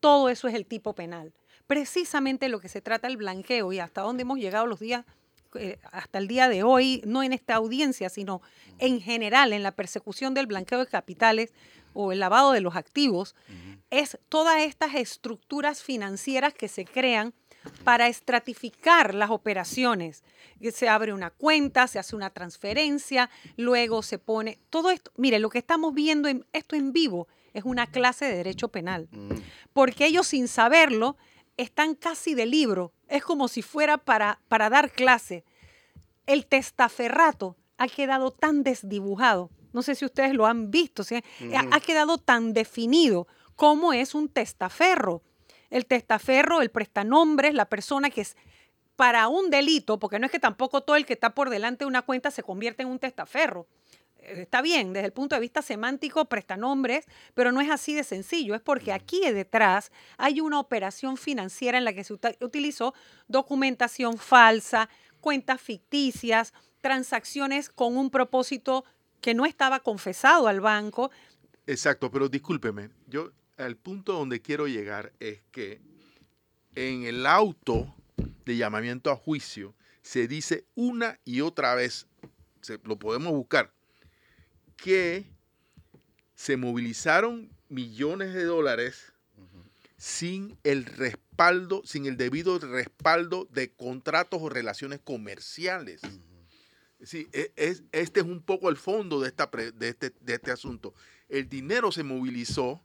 [0.00, 1.32] todo eso es el tipo penal.
[1.66, 5.04] Precisamente lo que se trata el blanqueo y hasta dónde hemos llegado los días,
[5.54, 8.42] eh, hasta el día de hoy, no en esta audiencia, sino
[8.78, 11.52] en general en la persecución del blanqueo de capitales
[11.94, 13.34] o el lavado de los activos,
[13.90, 17.34] es todas estas estructuras financieras que se crean
[17.84, 20.24] para estratificar las operaciones.
[20.72, 25.12] Se abre una cuenta, se hace una transferencia, luego se pone todo esto.
[25.16, 29.08] Mire, lo que estamos viendo en esto en vivo es una clase de derecho penal,
[29.72, 31.16] porque ellos sin saberlo
[31.56, 32.92] están casi de libro.
[33.08, 35.44] Es como si fuera para, para dar clase.
[36.26, 39.50] El testaferrato ha quedado tan desdibujado.
[39.72, 41.22] No sé si ustedes lo han visto, ¿sí?
[41.54, 45.22] ha quedado tan definido cómo es un testaferro.
[45.70, 48.36] El testaferro, el prestanombre, es la persona que es
[48.96, 51.88] para un delito, porque no es que tampoco todo el que está por delante de
[51.88, 53.66] una cuenta se convierte en un testaferro.
[54.22, 58.54] Está bien, desde el punto de vista semántico, prestanombres, pero no es así de sencillo.
[58.54, 62.94] Es porque aquí detrás hay una operación financiera en la que se utilizó
[63.26, 64.88] documentación falsa,
[65.20, 68.84] cuentas ficticias, transacciones con un propósito
[69.20, 71.10] que no estaba confesado al banco.
[71.66, 75.80] Exacto, pero discúlpeme, yo al punto donde quiero llegar es que
[76.74, 77.94] en el auto
[78.44, 82.06] de llamamiento a juicio se dice una y otra vez,
[82.60, 83.72] se, lo podemos buscar,
[84.82, 85.24] que
[86.34, 89.12] se movilizaron millones de dólares
[89.96, 96.00] sin el respaldo, sin el debido respaldo de contratos o relaciones comerciales.
[97.04, 100.50] Sí, e- es, este es un poco el fondo de, esta de, este, de este
[100.50, 100.94] asunto.
[101.28, 102.82] El dinero se movilizó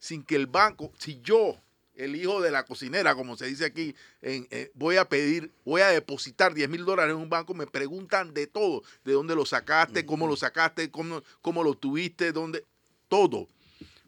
[0.00, 1.56] sin que el banco, si yo,
[1.98, 5.82] el hijo de la cocinera, como se dice aquí, en, eh, voy a pedir, voy
[5.82, 9.44] a depositar 10 mil dólares en un banco, me preguntan de todo, de dónde lo
[9.44, 12.64] sacaste, cómo lo sacaste, cómo, cómo lo tuviste, dónde,
[13.08, 13.48] todo.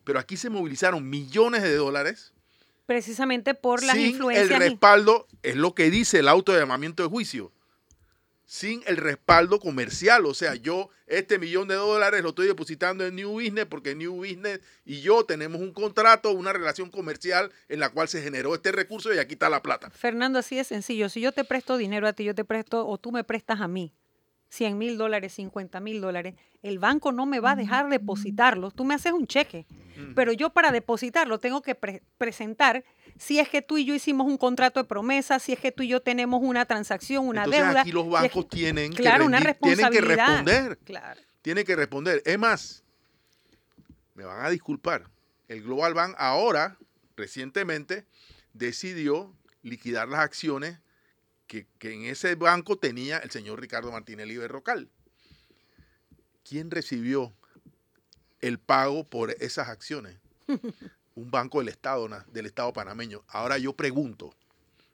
[0.05, 2.33] Pero aquí se movilizaron millones de dólares
[2.87, 4.50] precisamente por las sin influencias.
[4.50, 7.53] el respaldo, es lo que dice el auto de llamamiento de juicio,
[8.50, 10.26] sin el respaldo comercial.
[10.26, 14.16] O sea, yo este millón de dólares lo estoy depositando en New Business porque New
[14.16, 18.72] Business y yo tenemos un contrato, una relación comercial en la cual se generó este
[18.72, 19.88] recurso y aquí está la plata.
[19.90, 21.08] Fernando, así de sencillo.
[21.08, 23.68] Si yo te presto dinero a ti, yo te presto o tú me prestas a
[23.68, 23.94] mí
[24.50, 28.74] 100 mil dólares, 50 mil dólares, el banco no me va a dejar depositarlos.
[28.74, 29.66] Tú me haces un cheque,
[30.14, 32.84] pero yo para depositarlo tengo que pre- presentar
[33.16, 35.82] si es que tú y yo hicimos un contrato de promesa, si es que tú
[35.82, 37.80] y yo tenemos una transacción, una Entonces deuda.
[37.82, 40.26] aquí los si es bancos que- tienen, claro, que una rendir- tienen que responsabilidad.
[40.44, 40.78] responder.
[40.84, 41.20] Claro.
[41.42, 42.22] Tienen que responder.
[42.26, 42.84] Es más,
[44.14, 45.04] me van a disculpar,
[45.48, 46.76] el Global Bank ahora,
[47.16, 48.04] recientemente,
[48.52, 49.32] decidió
[49.62, 50.78] liquidar las acciones
[51.50, 54.88] que, que en ese banco tenía el señor Ricardo Martinelli Berrocal.
[56.48, 57.32] ¿Quién recibió
[58.40, 60.16] el pago por esas acciones?
[61.16, 63.24] Un banco del Estado, del Estado panameño.
[63.26, 64.32] Ahora yo pregunto,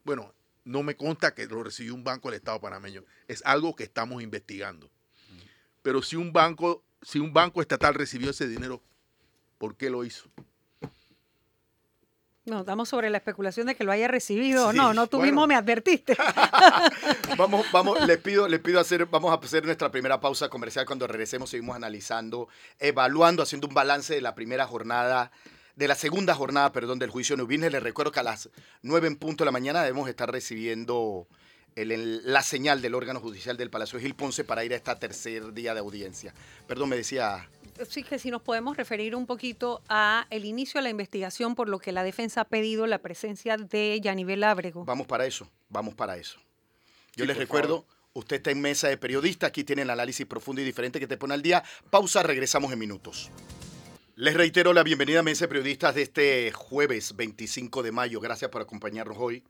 [0.02, 0.32] bueno,
[0.64, 3.04] no me consta que lo recibió un banco del Estado panameño.
[3.28, 4.90] Es algo que estamos investigando.
[5.82, 8.82] Pero si un banco, si un banco estatal recibió ese dinero,
[9.58, 10.30] ¿por qué lo hizo?
[12.46, 14.94] No, estamos sobre la especulación de que lo haya recibido o Sí, no.
[14.94, 15.32] No, tú bueno.
[15.32, 16.16] mismo me advertiste.
[17.36, 20.86] Vamos, vamos, les pido, les pido hacer, vamos a hacer nuestra primera pausa comercial.
[20.86, 25.30] Cuando regresemos, seguimos analizando, evaluando, haciendo un balance de la primera jornada,
[25.74, 27.72] de la segunda jornada, perdón, del juicio New Business.
[27.72, 28.48] Les recuerdo que a las
[28.82, 31.26] 9 en punto de la mañana debemos estar recibiendo
[31.74, 34.98] el- el- la señal del órgano judicial del Palacio Gil Ponce para ir a esta
[34.98, 36.32] tercer día de audiencia.
[36.66, 37.48] Perdón, me decía.
[37.88, 41.68] Sí, que si nos podemos referir un poquito a el inicio de la investigación por
[41.68, 44.84] lo que la defensa ha pedido la presencia de Yanivel Ábrego.
[44.84, 46.38] Vamos para eso, vamos para eso.
[47.14, 50.62] Yo Sí, les recuerdo, usted está en mesa de periodista, aquí tiene el análisis profundo
[50.62, 51.62] y diferente que te pone al día.
[51.90, 53.30] Pausa, regresamos en minutos.
[54.16, 58.18] Les reitero la bienvenida a Mesa de Periodistas de este jueves 25 de mayo.
[58.20, 59.42] Gracias por acompañarnos hoy.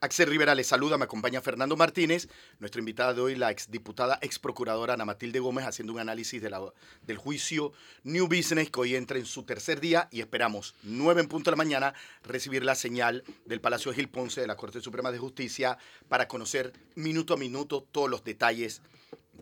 [0.00, 4.38] Axel Rivera les saluda, me acompaña Fernando Martínez, nuestra invitada de hoy, la exdiputada, ex
[4.38, 9.26] procuradora Ana Matilde Gómez, haciendo un análisis del juicio New Business que hoy entra en
[9.26, 13.60] su tercer día y esperamos, nueve en punto de la mañana, recibir la señal del
[13.60, 18.10] Palacio Gil Ponce de la Corte Suprema de Justicia para conocer minuto a minuto todos
[18.10, 18.82] los detalles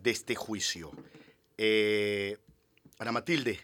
[0.03, 0.93] de este juicio.
[1.59, 2.39] Eh,
[2.99, 3.61] Ana Matilde,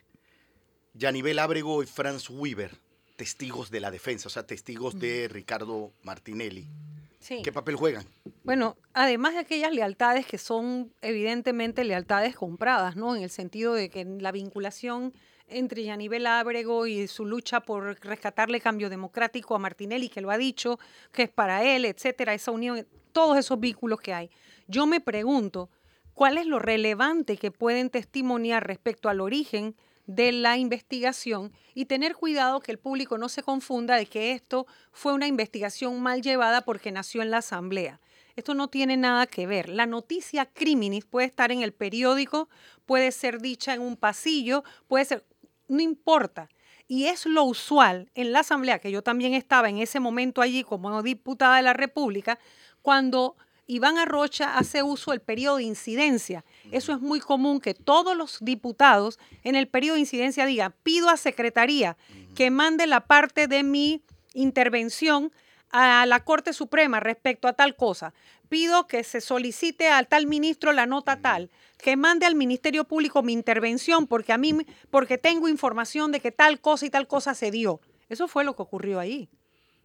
[0.94, 2.87] Yanivel Ábrego y Franz Weber
[3.18, 6.68] testigos de la defensa, o sea, testigos de Ricardo Martinelli.
[7.42, 8.06] ¿Qué papel juegan?
[8.44, 13.16] Bueno, además de aquellas lealtades que son evidentemente lealtades compradas, ¿no?
[13.16, 15.12] En el sentido de que la vinculación
[15.48, 20.38] entre Yanivel Ábrego y su lucha por rescatarle cambio democrático a Martinelli, que lo ha
[20.38, 20.78] dicho,
[21.10, 24.30] que es para él, etcétera, esa unión, todos esos vínculos que hay.
[24.68, 25.70] Yo me pregunto,
[26.14, 29.74] ¿cuál es lo relevante que pueden testimoniar respecto al origen
[30.08, 34.66] de la investigación y tener cuidado que el público no se confunda de que esto
[34.90, 38.00] fue una investigación mal llevada porque nació en la Asamblea.
[38.34, 39.68] Esto no tiene nada que ver.
[39.68, 42.48] La noticia criminis puede estar en el periódico,
[42.86, 45.26] puede ser dicha en un pasillo, puede ser,
[45.68, 46.48] no importa.
[46.86, 50.64] Y es lo usual en la Asamblea, que yo también estaba en ese momento allí
[50.64, 52.38] como diputada de la República,
[52.80, 53.36] cuando
[53.70, 56.42] Iván Arrocha hace uso del periodo de incidencia.
[56.72, 61.10] Eso es muy común que todos los diputados en el periodo de incidencia digan, pido
[61.10, 61.98] a Secretaría
[62.34, 64.02] que mande la parte de mi
[64.32, 65.30] intervención
[65.70, 68.14] a la Corte Suprema respecto a tal cosa.
[68.48, 73.22] Pido que se solicite al tal ministro la nota tal, que mande al Ministerio Público
[73.22, 74.56] mi intervención porque a mí
[74.90, 77.82] porque tengo información de que tal cosa y tal cosa se dio.
[78.08, 79.28] Eso fue lo que ocurrió ahí.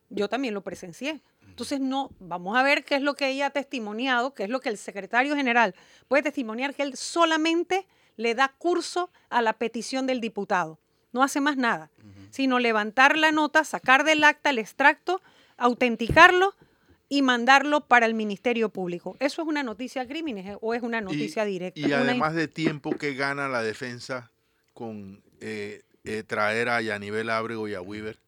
[0.09, 1.21] Yo también lo presencié.
[1.53, 4.59] Entonces, no, vamos a ver qué es lo que ella ha testimoniado, qué es lo
[4.59, 5.75] que el secretario general
[6.07, 7.85] puede testimoniar, que él solamente
[8.17, 10.79] le da curso a la petición del diputado.
[11.11, 11.91] No hace más nada,
[12.31, 15.21] sino levantar la nota, sacar del acta el extracto,
[15.57, 16.55] autenticarlo
[17.07, 19.15] y mandarlo para el Ministerio Público.
[19.19, 21.79] ¿Eso es una noticia crímenes eh, o es una noticia directa?
[21.79, 24.31] Y además de tiempo que gana la defensa
[24.73, 28.22] con eh, eh, traer a Yanivel Ábrego y a Weaver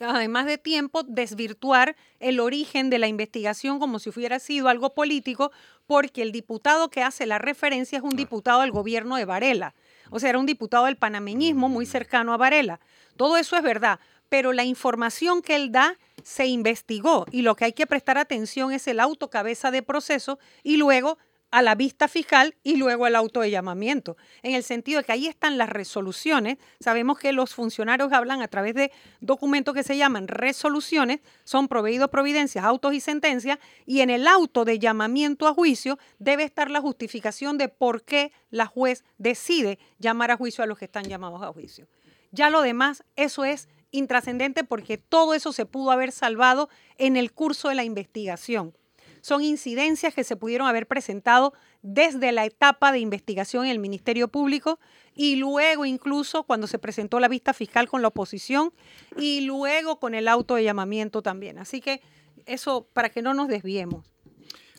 [0.00, 5.52] además de tiempo, desvirtuar el origen de la investigación como si hubiera sido algo político,
[5.86, 9.74] porque el diputado que hace la referencia es un diputado del gobierno de Varela.
[10.10, 11.88] O sea, era un diputado del panameñismo muy mm.
[11.88, 12.80] cercano a Varela.
[13.16, 17.66] Todo eso es verdad, pero la información que él da se investigó y lo que
[17.66, 21.18] hay que prestar atención es el autocabeza de proceso y luego
[21.50, 25.12] a la vista fiscal y luego al auto de llamamiento, en el sentido de que
[25.12, 26.58] ahí están las resoluciones.
[26.78, 32.10] Sabemos que los funcionarios hablan a través de documentos que se llaman resoluciones, son proveídos
[32.10, 36.80] providencias, autos y sentencias, y en el auto de llamamiento a juicio debe estar la
[36.80, 41.42] justificación de por qué la juez decide llamar a juicio a los que están llamados
[41.42, 41.88] a juicio.
[42.32, 47.32] Ya lo demás, eso es intrascendente porque todo eso se pudo haber salvado en el
[47.32, 48.74] curso de la investigación
[49.20, 51.52] son incidencias que se pudieron haber presentado
[51.82, 54.78] desde la etapa de investigación en el Ministerio Público
[55.14, 58.72] y luego incluso cuando se presentó la vista fiscal con la oposición
[59.16, 61.58] y luego con el auto de llamamiento también.
[61.58, 62.00] Así que
[62.46, 64.06] eso para que no nos desviemos.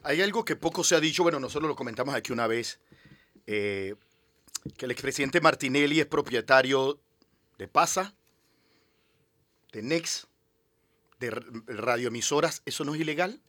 [0.03, 2.79] Hay algo que poco se ha dicho, bueno, nosotros lo comentamos aquí una vez,
[3.45, 3.95] eh,
[4.77, 6.99] que el expresidente Martinelli es propietario
[7.57, 8.15] de PASA,
[9.71, 10.27] de NEX,
[11.19, 13.39] de radioemisoras, ¿eso no es ilegal?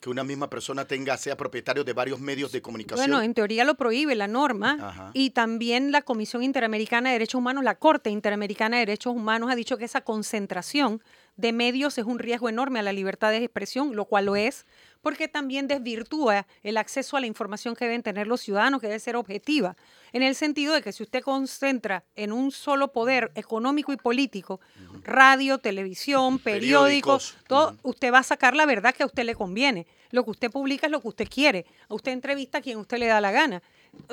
[0.00, 3.08] Que una misma persona tenga, sea propietario de varios medios de comunicación.
[3.08, 7.64] Bueno, en teoría lo prohíbe la norma y también la Comisión Interamericana de Derechos Humanos,
[7.64, 11.02] la Corte Interamericana de Derechos Humanos ha dicho que esa concentración
[11.36, 14.66] de medios es un riesgo enorme a la libertad de expresión, lo cual lo es,
[15.06, 18.98] porque también desvirtúa el acceso a la información que deben tener los ciudadanos, que debe
[18.98, 19.76] ser objetiva,
[20.12, 24.58] en el sentido de que si usted concentra en un solo poder económico y político,
[25.04, 29.86] radio, televisión, periódicos, todo, usted va a sacar la verdad que a usted le conviene.
[30.10, 31.66] Lo que usted publica es lo que usted quiere.
[31.88, 33.62] A usted entrevista a quien usted le da la gana.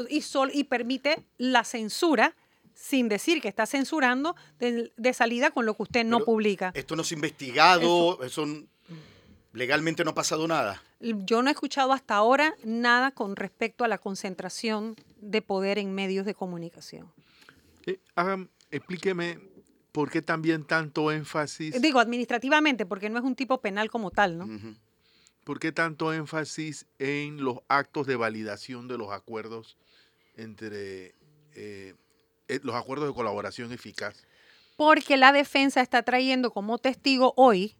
[0.09, 2.35] Y, sol, y permite la censura
[2.75, 6.71] sin decir que está censurando de, salida con lo que usted no publica.
[6.75, 8.45] Esto no es investigado, eso,
[9.53, 10.81] legalmente no ha pasado nada.
[10.99, 15.93] Yo no he escuchado hasta ahora nada con respecto a la concentración de poder en
[15.93, 17.11] medios de comunicación.
[17.85, 17.99] Eh,
[18.71, 19.39] explíqueme
[19.91, 21.79] por qué también tanto énfasis.
[21.81, 24.47] Digo, administrativamente, porque no es un tipo penal como tal, ¿no?
[25.43, 29.77] ¿Por qué tanto énfasis en los actos de validación de los acuerdos
[30.35, 31.13] entre
[31.53, 31.93] eh,
[32.47, 34.25] eh, los acuerdos de colaboración eficaz?
[34.75, 37.75] Porque la defensa está trayendo como testigo hoy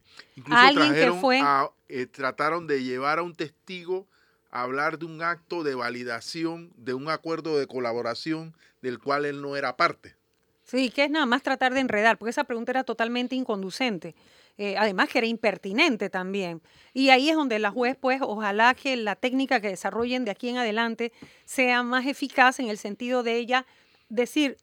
[0.49, 1.41] a alguien que fue...
[1.89, 4.07] Eh, trataron de llevar a un testigo
[4.49, 9.41] a hablar de un acto de validación de un acuerdo de colaboración del cual él
[9.41, 10.15] no era parte.
[10.63, 14.15] Sí, que es nada más tratar de enredar, porque esa pregunta era totalmente inconducente.
[14.57, 16.61] eh, además que era impertinente también.
[16.93, 20.49] Y ahí es donde la juez, pues, ojalá que la técnica que desarrollen de aquí
[20.49, 21.11] en adelante
[21.45, 23.65] sea más eficaz en el sentido de ella
[24.09, 24.57] decir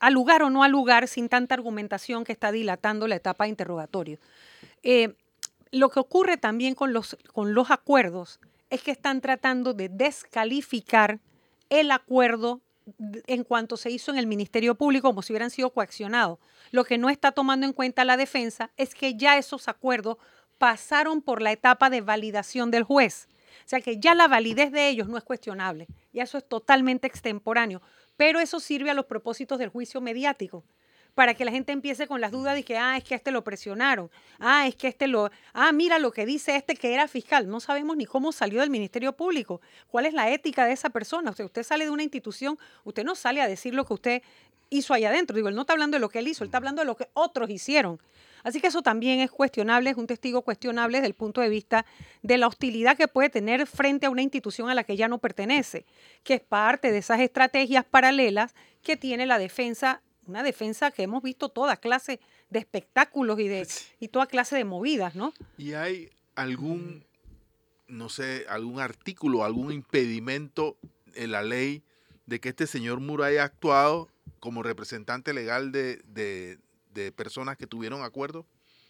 [0.00, 3.50] al lugar o no al lugar sin tanta argumentación que está dilatando la etapa de
[3.50, 4.18] interrogatorio.
[4.82, 5.14] Eh,
[5.70, 8.40] lo que ocurre también con los, con los acuerdos
[8.70, 11.20] es que están tratando de descalificar
[11.68, 12.60] el acuerdo
[13.26, 16.38] en cuanto se hizo en el Ministerio Público como si hubieran sido coaccionados.
[16.70, 20.18] Lo que no está tomando en cuenta la defensa es que ya esos acuerdos
[20.58, 23.28] pasaron por la etapa de validación del juez.
[23.64, 25.86] O sea que ya la validez de ellos no es cuestionable.
[26.12, 27.80] Y eso es totalmente extemporáneo.
[28.16, 30.64] Pero eso sirve a los propósitos del juicio mediático
[31.14, 33.44] para que la gente empiece con las dudas de que, ah, es que este lo
[33.44, 34.10] presionaron,
[34.40, 37.48] ah, es que este lo, ah, mira lo que dice este que era fiscal.
[37.48, 41.30] No sabemos ni cómo salió del Ministerio Público, cuál es la ética de esa persona.
[41.30, 44.22] O usted sale de una institución, usted no sale a decir lo que usted
[44.74, 45.36] hizo allá adentro.
[45.36, 46.96] Digo, él no está hablando de lo que él hizo, él está hablando de lo
[46.96, 48.00] que otros hicieron.
[48.42, 51.86] Así que eso también es cuestionable, es un testigo cuestionable desde el punto de vista
[52.22, 55.18] de la hostilidad que puede tener frente a una institución a la que ya no
[55.18, 55.86] pertenece,
[56.22, 61.22] que es parte de esas estrategias paralelas que tiene la defensa una defensa que hemos
[61.22, 62.18] visto toda clase
[62.48, 63.66] de espectáculos y de
[64.00, 65.34] y toda clase de movidas, ¿no?
[65.58, 67.04] ¿Y hay algún,
[67.88, 70.78] no sé, algún artículo, algún impedimento
[71.14, 71.82] en la ley
[72.26, 74.08] de que este señor Muro haya actuado
[74.44, 76.58] como representante legal de, de,
[76.92, 78.44] de personas que tuvieron acuerdo?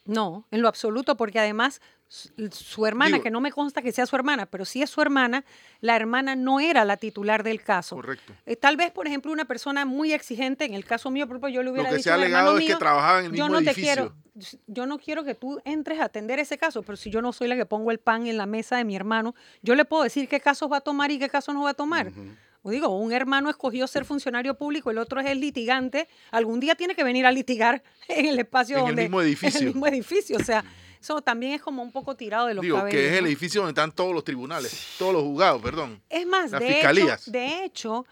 [0.04, 4.16] No, en lo absoluto, porque además su hermana, que no me consta que sea su
[4.16, 5.44] hermana, pero sí es su hermana,
[5.80, 7.96] la hermana no era la titular del caso.
[7.96, 8.34] Correcto.
[8.46, 11.62] Eh, tal vez, por ejemplo, una persona muy exigente, en el caso mío propio, yo
[11.62, 13.58] le hubiera Lo que se ha alegado es que trabajaba en el yo mismo no
[13.58, 13.82] edificio.
[13.82, 17.22] Te quiero, yo no quiero que tú entres a atender ese caso, pero si yo
[17.22, 19.84] no soy la que pongo el pan en la mesa de mi hermano, yo le
[19.84, 22.12] puedo decir qué casos va a tomar y qué casos no va a tomar.
[22.66, 26.74] O digo, un hermano escogió ser funcionario público, el otro es el litigante, algún día
[26.74, 29.02] tiene que venir a litigar en el espacio en donde...
[29.02, 29.48] el mismo edificio.
[29.60, 30.64] En el mismo edificio, o sea,
[31.00, 32.98] eso también es como un poco tirado de los Digo, cabellos.
[32.98, 36.00] que es el edificio donde están todos los tribunales, todos los juzgados, perdón.
[36.08, 37.20] Es más, las de fiscalías.
[37.20, 38.06] hecho, de hecho,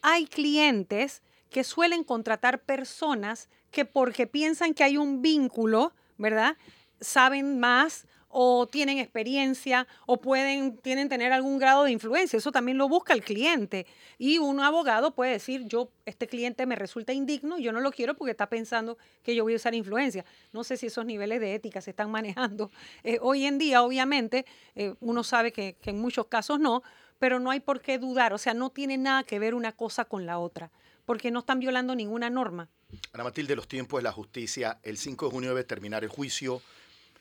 [0.00, 6.56] hay clientes que suelen contratar personas que porque piensan que hay un vínculo, ¿verdad?
[6.98, 12.36] Saben más o tienen experiencia o pueden tienen tener algún grado de influencia.
[12.36, 13.86] Eso también lo busca el cliente.
[14.18, 18.14] Y un abogado puede decir, yo, este cliente me resulta indigno, yo no lo quiero
[18.14, 20.24] porque está pensando que yo voy a usar influencia.
[20.52, 22.70] No sé si esos niveles de ética se están manejando.
[23.02, 26.82] Eh, hoy en día, obviamente, eh, uno sabe que, que en muchos casos no,
[27.18, 28.32] pero no hay por qué dudar.
[28.32, 30.70] O sea, no tiene nada que ver una cosa con la otra,
[31.04, 32.68] porque no están violando ninguna norma.
[33.12, 36.62] Ana Matilde, los tiempos de la justicia, el 5 de junio debe terminar el juicio.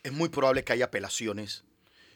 [0.07, 1.65] Es muy probable que haya apelaciones.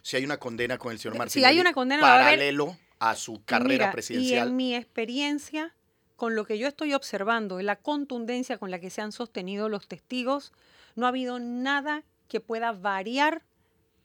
[0.02, 2.26] Si hay una condena con el señor Si Martínez, hay una condena, va a haber-
[2.40, 4.48] paralelo a su carrera Mira, Y presidencial.
[4.48, 5.76] en mi experiencia,
[6.16, 9.68] con lo que yo estoy observando, en la contundencia con la que se han sostenido
[9.68, 10.54] los testigos,
[10.96, 13.42] no ha habido nada que pueda variar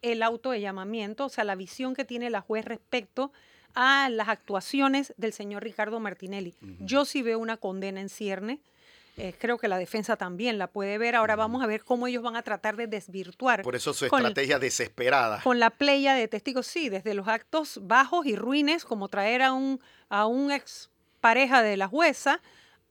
[0.02, 3.32] el auto de llamamiento, o sea, la visión que tiene la juez respecto
[3.76, 6.54] a las actuaciones del señor Ricardo Martinelli.
[6.80, 8.58] Yo sí veo una condena en cierne.
[9.16, 11.14] Eh, creo que la defensa también la puede ver.
[11.16, 14.20] Ahora vamos a ver cómo ellos van a tratar de desvirtuar Por eso su con-
[14.20, 15.40] estrategia desesperada.
[15.42, 19.52] con la playa de testigos, sí, desde los actos bajos y ruines, como traer a
[19.52, 20.90] un, a un ex
[21.20, 22.40] pareja de la jueza,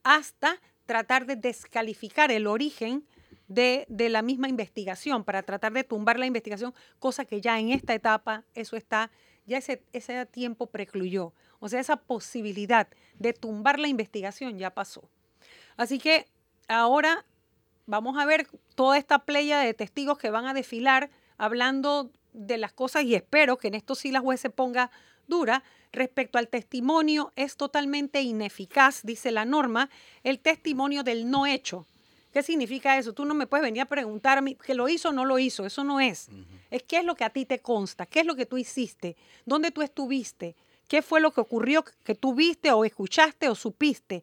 [0.02, 3.04] hasta tratar de descalificar el origen
[3.48, 7.70] de, de la misma investigación, para tratar de tumbar la investigación, cosa que ya en
[7.70, 9.10] esta etapa eso está,
[9.46, 11.32] ya ese, ese tiempo precluyó.
[11.60, 15.08] O sea, esa posibilidad de tumbar la investigación ya pasó.
[15.76, 16.26] Así que
[16.68, 17.24] ahora
[17.86, 22.72] vamos a ver toda esta playa de testigos que van a desfilar hablando de las
[22.72, 24.90] cosas y espero que en esto sí la juez se ponga
[25.26, 25.62] dura.
[25.92, 29.88] Respecto al testimonio, es totalmente ineficaz, dice la norma,
[30.24, 31.86] el testimonio del no hecho.
[32.32, 33.14] ¿Qué significa eso?
[33.14, 35.84] Tú no me puedes venir a preguntarme que lo hizo o no lo hizo, eso
[35.84, 36.28] no es.
[36.70, 39.16] Es qué es lo que a ti te consta, qué es lo que tú hiciste,
[39.46, 40.54] dónde tú estuviste,
[40.86, 44.22] qué fue lo que ocurrió que tú viste o escuchaste o supiste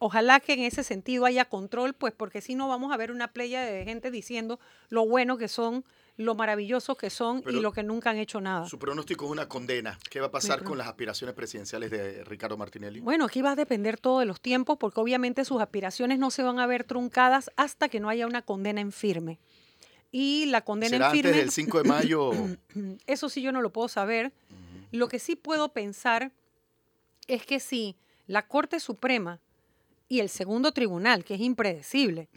[0.00, 3.28] ojalá que en ese sentido haya control, pues porque si no vamos a ver una
[3.28, 5.84] playa de gente diciendo lo bueno que son,
[6.16, 8.66] lo maravillosos que son Pero y lo que nunca han hecho nada.
[8.66, 9.98] Su pronóstico es una condena.
[10.10, 13.00] ¿Qué va a pasar con las aspiraciones presidenciales de Ricardo Martinelli?
[13.00, 16.42] Bueno, aquí va a depender todo de los tiempos, porque obviamente sus aspiraciones no se
[16.42, 19.38] van a ver truncadas hasta que no haya una condena en firme.
[20.10, 22.30] Y la condena ¿Será en firme, antes del 5 de mayo?
[23.06, 24.32] eso sí yo no lo puedo saber.
[24.92, 26.32] Lo que sí puedo pensar
[27.28, 27.96] es que si
[28.26, 29.40] la Corte Suprema
[30.10, 32.28] y el segundo tribunal, que es impredecible,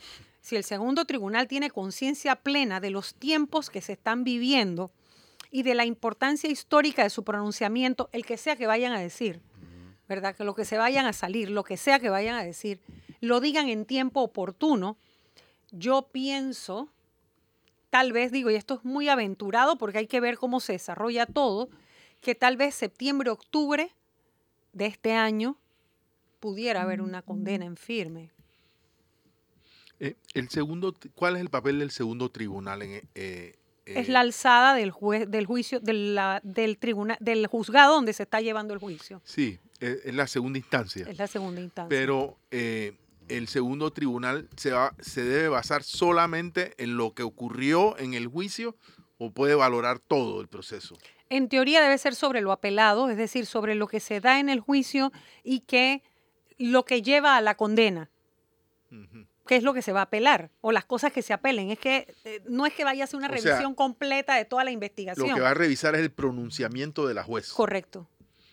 [0.41, 4.91] si el segundo tribunal tiene conciencia plena de los tiempos que se están viviendo
[5.49, 9.41] y de la importancia histórica de su pronunciamiento, el que sea que vayan a decir,
[10.07, 10.35] ¿verdad?
[10.35, 12.79] Que lo que se vayan a salir, lo que sea que vayan a decir,
[13.21, 14.95] lo digan en tiempo oportuno,
[15.71, 16.89] yo pienso
[17.89, 21.25] tal vez, digo, y esto es muy aventurado porque hay que ver cómo se desarrolla
[21.25, 21.69] todo,
[22.21, 23.95] que tal vez septiembre, octubre
[24.73, 25.57] de este año
[26.43, 28.29] pudiera haber una condena en firme.
[30.01, 32.81] Eh, el segundo, ¿Cuál es el papel del segundo tribunal?
[32.81, 38.23] En, eh, es la alzada del juez, del juicio, del tribunal, del juzgado donde se
[38.23, 39.21] está llevando el juicio.
[39.23, 41.05] Sí, es la segunda instancia.
[41.09, 41.87] Es la segunda instancia.
[41.87, 48.15] Pero el segundo tribunal se, va, se debe basar solamente en lo que ocurrió en
[48.15, 48.75] el juicio
[49.17, 50.97] o puede valorar todo el proceso?
[51.29, 54.49] En teoría debe ser sobre lo apelado, es decir, sobre lo que se da en
[54.49, 55.11] el juicio
[55.43, 56.03] y que
[56.57, 58.09] lo que lleva a la condena.
[59.45, 60.51] ¿Qué es lo que se va a apelar?
[60.61, 61.71] O las cosas que se apelen.
[61.71, 64.71] Es que eh, no es que vaya a hacer una revisión completa de toda la
[64.71, 65.29] investigación.
[65.29, 67.51] Lo que va a revisar es el pronunciamiento de la juez.
[67.51, 68.07] Correcto.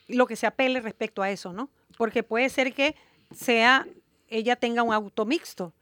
[0.09, 1.71] Lo que se apele respecto a eso, ¿no?
[1.97, 2.97] Porque puede ser que
[3.33, 3.87] sea
[4.31, 5.75] ella tenga un auto mixto.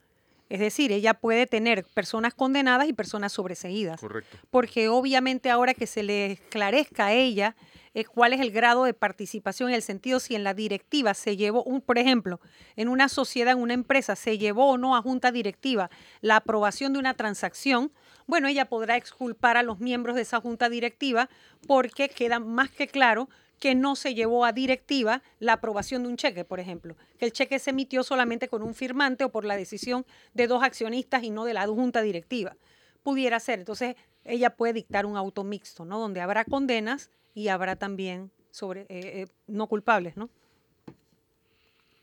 [0.49, 3.99] Es decir, ella puede tener personas condenadas y personas sobreseídas.
[3.99, 4.37] Correcto.
[4.49, 7.55] Porque obviamente ahora que se le esclarezca a ella
[7.93, 11.37] eh, cuál es el grado de participación en el sentido si en la directiva se
[11.37, 12.39] llevó, un, por ejemplo,
[12.75, 15.89] en una sociedad, en una empresa, se llevó o no a junta directiva
[16.21, 17.91] la aprobación de una transacción,
[18.27, 21.29] bueno, ella podrá exculpar a los miembros de esa junta directiva
[21.67, 23.27] porque queda más que claro
[23.59, 27.33] que no se llevó a directiva la aprobación de un cheque, por ejemplo, que el
[27.33, 31.29] cheque se emitió solamente con un firmante o por la decisión de dos accionistas y
[31.29, 32.55] no de la junta directiva.
[33.03, 33.59] Pudiera ser.
[33.59, 35.99] Entonces, ella puede dictar un auto mixto, ¿no?
[35.99, 40.29] Donde habrá condenas y habrá también sobre eh, eh, no culpables, ¿no?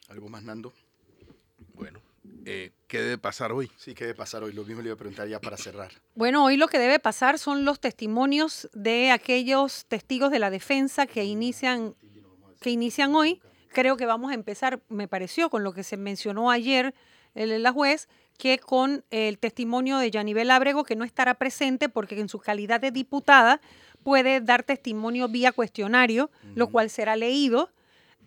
[0.09, 0.73] ¿Algo más, Nando?
[2.49, 3.73] Eh, ¿qué debe pasar hoy?
[3.77, 4.53] Sí, ¿qué debe pasar hoy?
[4.53, 5.91] Lo mismo le iba a preguntar ya para cerrar.
[6.15, 11.09] Bueno, hoy lo que debe pasar son los testimonios de aquellos testigos de la defensa
[11.09, 11.97] que inician,
[12.61, 13.43] que inician hoy.
[13.71, 16.95] Creo que vamos a empezar, me pareció, con lo que se mencionó ayer
[17.35, 22.21] el, la juez, que con el testimonio de Yanibel Ábrego, que no estará presente porque
[22.21, 23.61] en su calidad de diputada
[24.05, 27.73] puede dar testimonio vía cuestionario, lo cual será leído.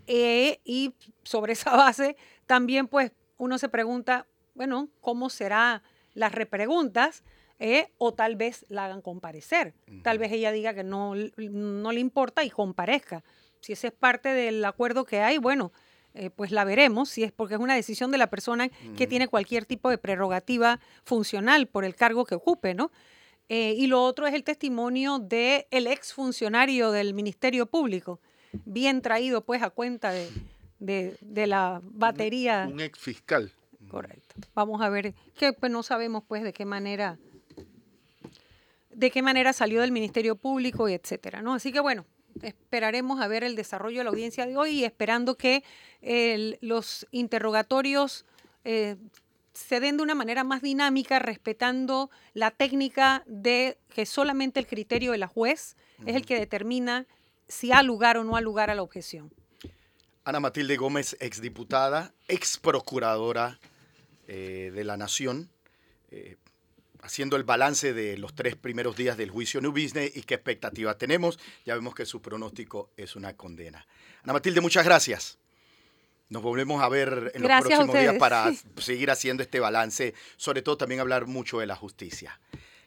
[0.07, 0.93] Eh, y
[1.23, 2.17] sobre esa base
[2.47, 5.81] también pues uno se pregunta, bueno, ¿cómo serán
[6.13, 7.23] las repreguntas?
[7.57, 9.73] Eh, o tal vez la hagan comparecer.
[10.03, 13.23] Tal vez ella diga que no, no le importa y comparezca.
[13.59, 15.73] Si ese es parte del acuerdo que hay, bueno,
[16.13, 19.27] eh, pues la veremos, si es porque es una decisión de la persona que tiene
[19.27, 22.91] cualquier tipo de prerrogativa funcional por el cargo que ocupe, ¿no?
[23.47, 28.19] Eh, y lo otro es el testimonio del el ex funcionario del Ministerio Público,
[28.65, 30.29] bien traído pues a cuenta de,
[30.79, 31.17] de,
[31.47, 32.67] la batería.
[32.71, 33.51] Un, ex fiscal.
[33.89, 34.35] Correcto.
[34.53, 37.17] Vamos a ver, que pues no sabemos pues de qué manera
[38.89, 41.53] de qué manera salió del Ministerio Público y etcétera, ¿no?
[41.53, 42.05] Así que bueno,
[42.41, 45.63] esperaremos a ver el desarrollo de la audiencia de hoy y esperando que
[46.61, 48.25] los interrogatorios
[48.65, 48.97] eh,
[49.53, 55.11] se den de una manera más dinámica, respetando la técnica de que solamente el criterio
[55.11, 55.75] de la juez
[56.05, 57.07] es el que determina
[57.47, 59.31] si ha lugar o no ha lugar a la objeción.
[60.29, 63.59] Ana Matilde Gómez, exdiputada, ex procuradora
[64.27, 65.49] eh, de la Nación,
[66.11, 66.35] eh,
[67.01, 70.99] haciendo el balance de los tres primeros días del juicio New Business y qué expectativas
[70.99, 71.39] tenemos.
[71.65, 73.87] Ya vemos que su pronóstico es una condena.
[74.21, 75.39] Ana Matilde, muchas gracias.
[76.29, 80.77] Nos volvemos a ver en los próximos días para seguir haciendo este balance, sobre todo
[80.77, 82.39] también hablar mucho de la justicia.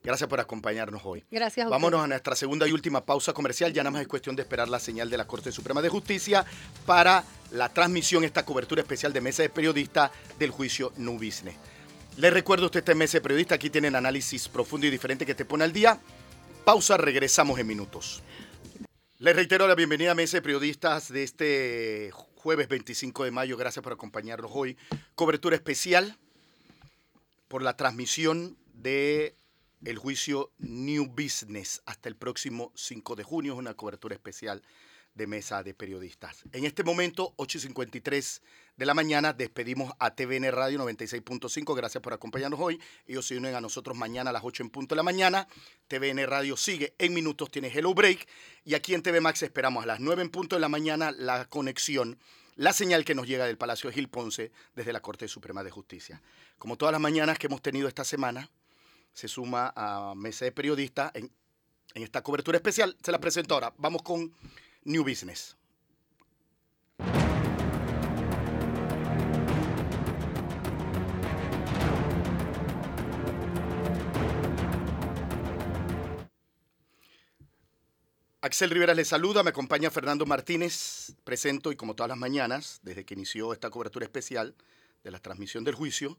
[0.04, 1.24] Gracias por acompañarnos hoy.
[1.30, 1.66] Gracias.
[1.66, 3.72] A Vámonos a nuestra segunda y última pausa comercial.
[3.72, 6.44] Ya nada más es cuestión de esperar la señal de la Corte Suprema de Justicia
[6.86, 11.54] para la transmisión, esta cobertura especial de Mesa de Periodista del juicio New Business.
[12.16, 15.34] Les recuerdo, usted está en Mesa de Periodista, aquí tienen análisis profundo y diferente que
[15.34, 15.98] te pone al día.
[16.64, 18.22] Pausa, regresamos en minutos.
[19.18, 23.56] Les reitero la bienvenida a Mesa de Periodistas de este jueves 25 de mayo.
[23.56, 24.76] Gracias por acompañarnos hoy.
[25.14, 26.18] Cobertura especial
[27.46, 29.36] por la transmisión de
[29.84, 33.52] el juicio New Business hasta el próximo 5 de junio.
[33.54, 34.62] Es una cobertura especial
[35.14, 36.42] de mesa de periodistas.
[36.52, 38.40] En este momento, 8.53
[38.76, 41.76] de la mañana, despedimos a TVN Radio 96.5.
[41.76, 42.80] Gracias por acompañarnos hoy.
[43.06, 45.46] Ellos se unen a nosotros mañana a las 8 en punto de la mañana.
[45.88, 48.26] TVN Radio sigue en minutos, tiene Hello Break.
[48.64, 51.44] Y aquí en TV Max esperamos a las 9 en punto de la mañana la
[51.44, 52.18] conexión,
[52.56, 55.70] la señal que nos llega del Palacio de Gil Ponce desde la Corte Suprema de
[55.70, 56.22] Justicia.
[56.56, 58.50] Como todas las mañanas que hemos tenido esta semana,
[59.12, 61.30] se suma a Mesa de Periodistas en,
[61.94, 62.96] esta cobertura especial.
[63.02, 63.72] Se la presento ahora.
[63.76, 64.32] Vamos con
[64.84, 65.56] New Business.
[78.44, 83.04] Axel Rivera le saluda, me acompaña Fernando Martínez, presento y como todas las mañanas, desde
[83.04, 84.56] que inició esta cobertura especial
[85.04, 86.18] de la transmisión del juicio,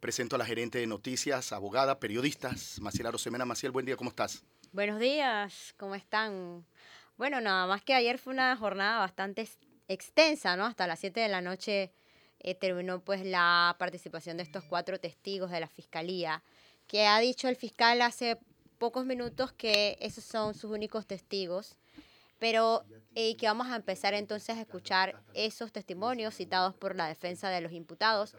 [0.00, 3.44] Presento a la gerente de noticias, abogada, periodistas, Maciel Arosemena.
[3.44, 4.42] Maciel, buen día, ¿cómo estás?
[4.72, 6.64] Buenos días, ¿cómo están?
[7.18, 9.46] Bueno, nada más que ayer fue una jornada bastante
[9.88, 10.64] extensa, ¿no?
[10.64, 11.92] Hasta las 7 de la noche
[12.38, 16.42] eh, terminó pues la participación de estos cuatro testigos de la fiscalía,
[16.86, 18.38] que ha dicho el fiscal hace
[18.78, 21.76] pocos minutos que esos son sus únicos testigos,
[22.38, 27.50] pero y que vamos a empezar entonces a escuchar esos testimonios citados por la defensa
[27.50, 28.34] de los imputados.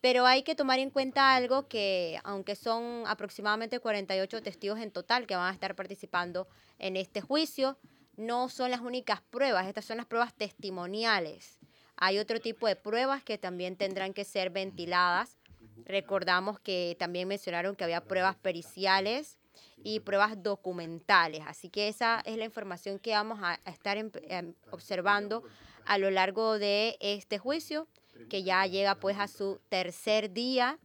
[0.00, 5.26] Pero hay que tomar en cuenta algo que, aunque son aproximadamente 48 testigos en total
[5.26, 6.46] que van a estar participando
[6.78, 7.78] en este juicio,
[8.16, 11.58] no son las únicas pruebas, estas son las pruebas testimoniales.
[11.96, 15.38] Hay otro tipo de pruebas que también tendrán que ser ventiladas.
[15.84, 19.38] Recordamos que también mencionaron que había pruebas periciales
[19.82, 21.42] y pruebas documentales.
[21.46, 25.42] Así que esa es la información que vamos a estar em, observando
[25.86, 27.88] a lo largo de este juicio
[28.28, 30.78] que ya llega pues a su tercer día.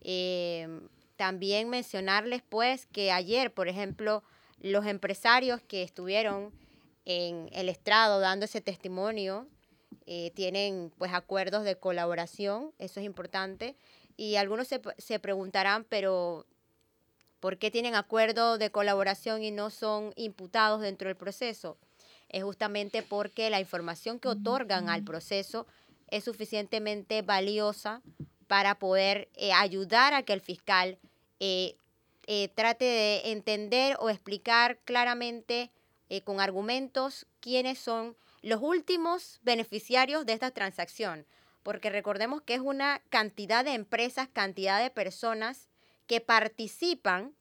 [0.00, 4.22] Em, también mencionarles pues que ayer, por ejemplo,
[4.60, 6.52] los empresarios que estuvieron
[7.04, 9.46] en el estrado dando ese testimonio
[10.06, 13.76] eh, tienen pues acuerdos de colaboración, eso es importante.
[14.16, 16.46] Y algunos se, se preguntarán, pero
[17.40, 21.78] ¿por qué tienen acuerdo de colaboración y no son imputados dentro del proceso?
[22.28, 25.66] Es justamente porque la información que otorgan al proceso
[26.14, 28.00] es suficientemente valiosa
[28.46, 30.96] para poder eh, ayudar a que el fiscal
[31.40, 31.76] eh,
[32.28, 35.70] eh, trate de entender o explicar claramente
[36.22, 41.26] con argumentos quiénes son los últimos beneficiarios de esta transacción.
[41.64, 45.68] Porque recordemos que es una cantidad de empresas, cantidad de personas
[46.06, 47.34] que participan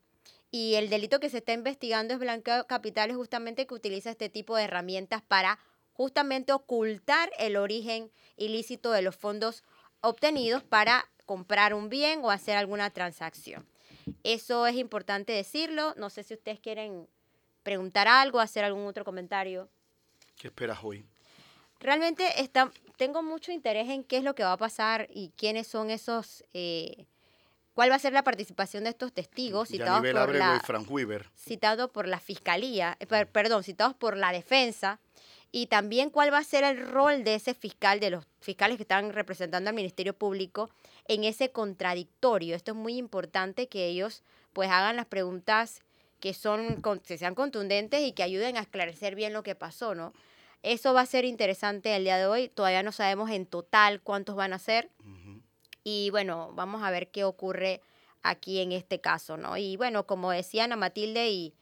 [0.50, 4.30] y el delito que se está investigando es blanqueo de capitales justamente que utiliza este
[4.30, 5.60] tipo de herramientas para
[5.94, 9.64] justamente ocultar el origen ilícito de los fondos
[10.02, 13.66] obtenidos para comprar un bien o hacer alguna transacción.
[14.24, 15.94] Eso es importante decirlo.
[15.98, 17.08] No sé si ustedes quieren
[17.64, 19.70] preguntar algo, hacer algún otro comentario.
[20.38, 21.06] ¿Qué esperas hoy?
[21.80, 25.68] Realmente está, tengo mucho interés en qué es lo que va a pasar y quiénes
[25.68, 27.06] son esos, eh,
[27.74, 30.62] cuál va a ser la participación de estos testigos citados por la,
[31.36, 35.00] citado por la fiscalía, eh, perdón, citados por la defensa
[35.56, 38.84] y también cuál va a ser el rol de ese fiscal, de los fiscales que
[38.84, 40.72] están representando al Ministerio Público
[41.08, 42.56] en ese contradictorio.
[42.56, 45.84] Esto es muy importante que ellos pues hagan las preguntas
[46.20, 50.12] que, son, que sean contundentes y que ayuden a esclarecer bien lo que pasó, ¿no?
[50.64, 52.50] Eso va a ser interesante el día de hoy.
[52.50, 54.90] Todavía no sabemos en total cuántos van a ser.
[55.84, 57.80] Y bueno, vamos a ver qué ocurre
[58.24, 59.56] aquí en este caso, ¿no?
[59.56, 61.54] Y bueno, como decía Ana Matilde y,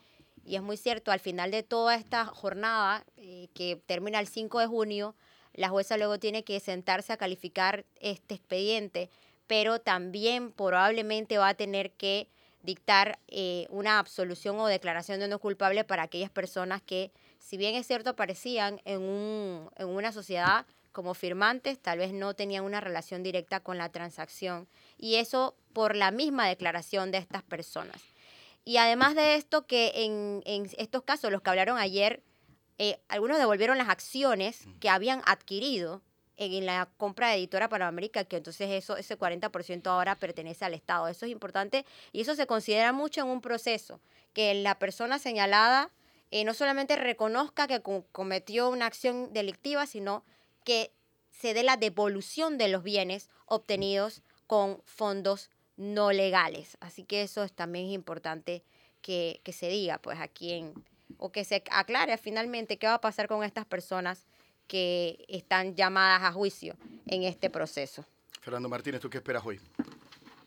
[0.46, 4.60] y es muy cierto, al final de toda esta jornada, eh, que termina el 5
[4.60, 5.16] de junio,
[5.54, 9.10] la jueza luego tiene que sentarse a calificar este expediente,
[9.48, 12.28] pero también probablemente va a tener que
[12.64, 17.76] dictar eh, una absolución o declaración de no culpable para aquellas personas que, si bien
[17.76, 22.82] es cierto, aparecían en, un, en una sociedad como firmantes, tal vez no tenían una
[22.82, 24.68] relación directa con la transacción.
[24.98, 28.02] Y eso por la misma declaración de estas personas.
[28.64, 30.42] Y además de esto, que en,
[30.78, 32.24] estos casos, los que hablaron ayer,
[32.78, 36.02] eh, algunos devolvieron las acciones que habían adquirido
[36.38, 41.08] en, la compra de Editora Panamérica, que entonces eso, ese 40% ahora pertenece al Estado.
[41.08, 44.00] Eso es importante y eso se considera mucho en un proceso,
[44.34, 45.92] que la persona señalada
[46.32, 50.24] eh, no solamente reconozca que cometió una acción delictiva, sino
[50.64, 50.92] que
[51.32, 56.78] se dé la devolución de los bienes obtenidos con fondos no legales.
[56.80, 58.64] Así que eso es también importante
[59.02, 60.74] que, se diga, pues aquí en,
[61.18, 64.26] o que se aclare finalmente qué va a pasar con estas personas
[64.68, 66.76] que están llamadas a juicio
[67.08, 68.06] en este proceso.
[68.42, 69.60] Fernando Martínez, ¿tú qué esperas hoy?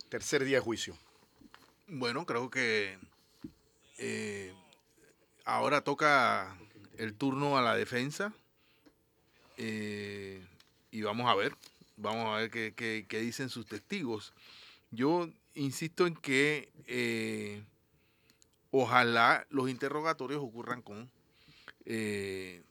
[0.08, 0.96] Tercer día de juicio.
[1.86, 2.98] Bueno, creo que
[3.98, 4.54] eh,
[5.44, 6.56] ahora toca
[6.96, 8.32] el turno a la defensa
[9.56, 10.42] eh,
[10.90, 11.54] y vamos a ver,
[11.96, 14.32] vamos a ver qué, qué dicen sus testigos.
[14.94, 17.64] Yo insisto en que eh,
[18.70, 21.10] ojalá los interrogatorios ocurran con
[21.84, 22.62] eh,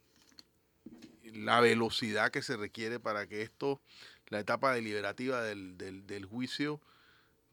[1.34, 3.82] la velocidad que se requiere para que esto,
[4.28, 6.80] la etapa deliberativa del, juicio,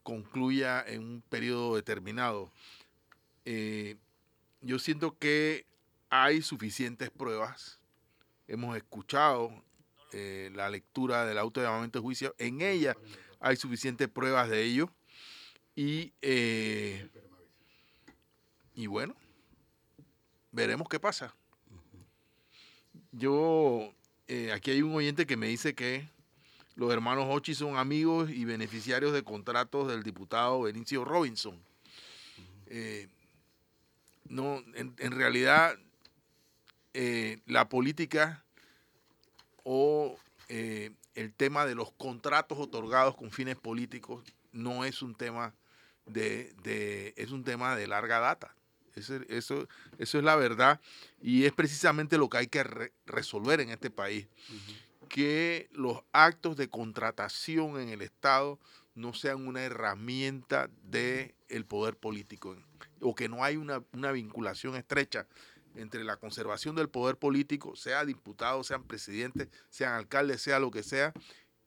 [0.05, 2.53] concluya en un periodo determinado.
[3.45, 3.97] Eh,
[4.61, 5.67] yo siento que
[6.11, 7.81] hay suficientes pruebas.
[8.47, 9.65] Hemos escuchado
[10.13, 12.35] la lectura del auto de llamamiento de juicio.
[12.37, 12.97] En ella
[13.41, 14.91] hay suficientes pruebas de ello.
[15.75, 17.09] Y, eh,
[18.75, 19.17] y bueno,
[20.53, 21.35] veremos qué pasa.
[23.13, 23.93] Yo,
[24.29, 26.09] eh, aquí hay un oyente que me dice que
[26.77, 31.59] los hermanos Ochi son amigos y beneficiarios de contratos del diputado Benicio Robinson.
[32.67, 33.09] Eh,
[34.29, 35.77] no, en, realidad,
[37.47, 38.45] la política
[39.65, 40.17] o
[41.15, 45.55] el tema de los contratos otorgados con fines políticos no es un tema
[46.07, 48.55] de, es un tema de larga data.
[48.95, 50.81] Eso, eso, eso, es la verdad
[51.23, 52.65] y es precisamente lo que hay que
[53.07, 54.27] resolver en este país.
[55.09, 58.59] Que los actos de contratación en el Estado
[58.95, 62.57] no sean una herramienta del el poder político
[63.01, 65.27] o que no hay una, una vinculación estrecha
[65.75, 70.83] entre la conservación del poder político, sea diputados, sean presidentes, sean alcaldes, sea lo que
[70.83, 71.13] sea,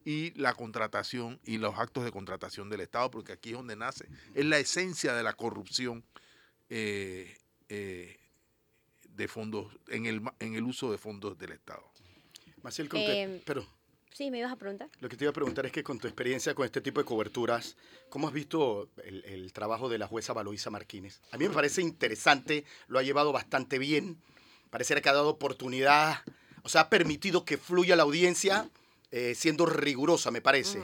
[0.06, 4.08] y la contratación y los actos de contratación del Estado, porque aquí es donde nace,
[4.34, 6.04] es la esencia de la corrupción
[6.70, 7.38] eh,
[7.70, 8.18] eh,
[9.10, 11.84] de fondos, en el, en el uso de fondos del Estado.
[12.62, 13.66] Maciel, eh, pero...
[14.14, 14.90] Sí, me ibas a preguntar.
[15.00, 17.06] Lo que te iba a preguntar es que con tu experiencia con este tipo de
[17.06, 17.76] coberturas,
[18.10, 21.20] ¿cómo has visto el, el trabajo de la jueza Valoisa Martínez?
[21.32, 24.18] A mí me parece interesante, lo ha llevado bastante bien,
[24.70, 26.22] parece que ha dado oportunidad,
[26.64, 28.70] o sea, ha permitido que fluya la audiencia
[29.12, 30.82] eh, siendo rigurosa, me parece.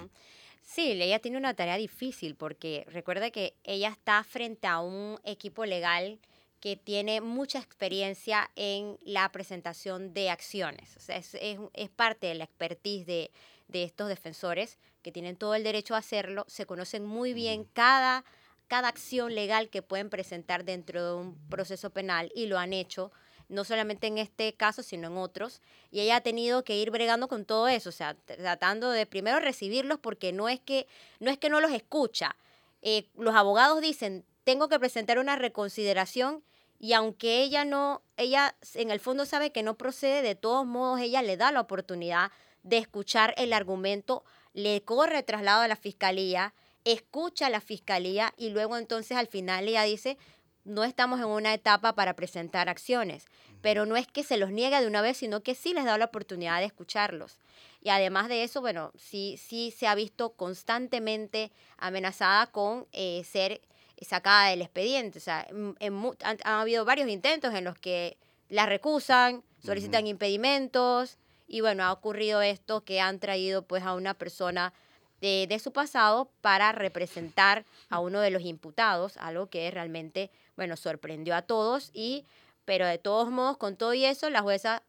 [0.64, 5.66] Sí, ella tiene una tarea difícil porque recuerda que ella está frente a un equipo
[5.66, 6.20] legal
[6.60, 10.96] que tiene mucha experiencia en la presentación de acciones.
[10.98, 13.32] O sea, es, es, parte de la expertise de,
[13.68, 18.26] de, estos defensores que tienen todo el derecho a hacerlo, se conocen muy bien cada,
[18.68, 23.12] cada acción legal que pueden presentar dentro de un proceso penal y lo han hecho
[23.50, 27.28] no solamente en este caso, sino en otros, y ella ha tenido que ir bregando
[27.28, 30.88] con todo eso, o sea, tratando de primero recibirlos porque no es que
[31.20, 32.36] no, es que no los escucha.
[32.84, 36.44] Eh, los abogados dicen, tengo que presentar una reconsideración
[36.80, 41.02] y aunque ella no, ella en el fondo sabe que no procede, de todos modos
[41.02, 42.32] ella le da la oportunidad
[42.64, 44.24] de escuchar el argumento,
[44.54, 46.54] le corre traslado a la fiscalía,
[46.86, 50.18] escucha a la fiscalía y luego entonces al final ella dice,
[50.64, 53.26] no estamos en una etapa para presentar acciones,
[53.62, 55.98] pero no es que se los niegue de una vez, sino que sí les da
[55.98, 57.40] la oportunidad de escucharlos.
[57.82, 63.62] Y además de eso, bueno, sí, sí se ha visto constantemente amenazada con eh, ser
[64.06, 65.20] sacada del expediente.
[65.20, 65.48] O sea,
[65.80, 68.18] han, habido varios intentos en los que
[68.50, 74.14] la recusan, solicitan impedimentos, y bueno, ha ocurrido esto que han traído pues a una
[74.14, 74.74] persona
[75.20, 80.78] de, de, su pasado para representar a uno de los imputados, algo que realmente bueno,
[80.78, 82.26] sorprendió a todos y,
[82.66, 84.84] pero de todos modos, con todo y eso, la jueza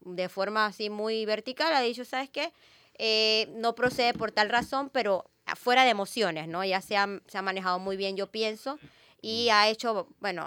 [0.00, 2.52] de forma así muy vertical ha dicho, ¿sabes qué?
[3.02, 5.24] Eh, no procede por tal razón, pero
[5.56, 6.62] fuera de emociones, ¿no?
[6.66, 8.78] Ya se ha, se ha manejado muy bien, yo pienso,
[9.22, 10.46] y ha hecho, bueno,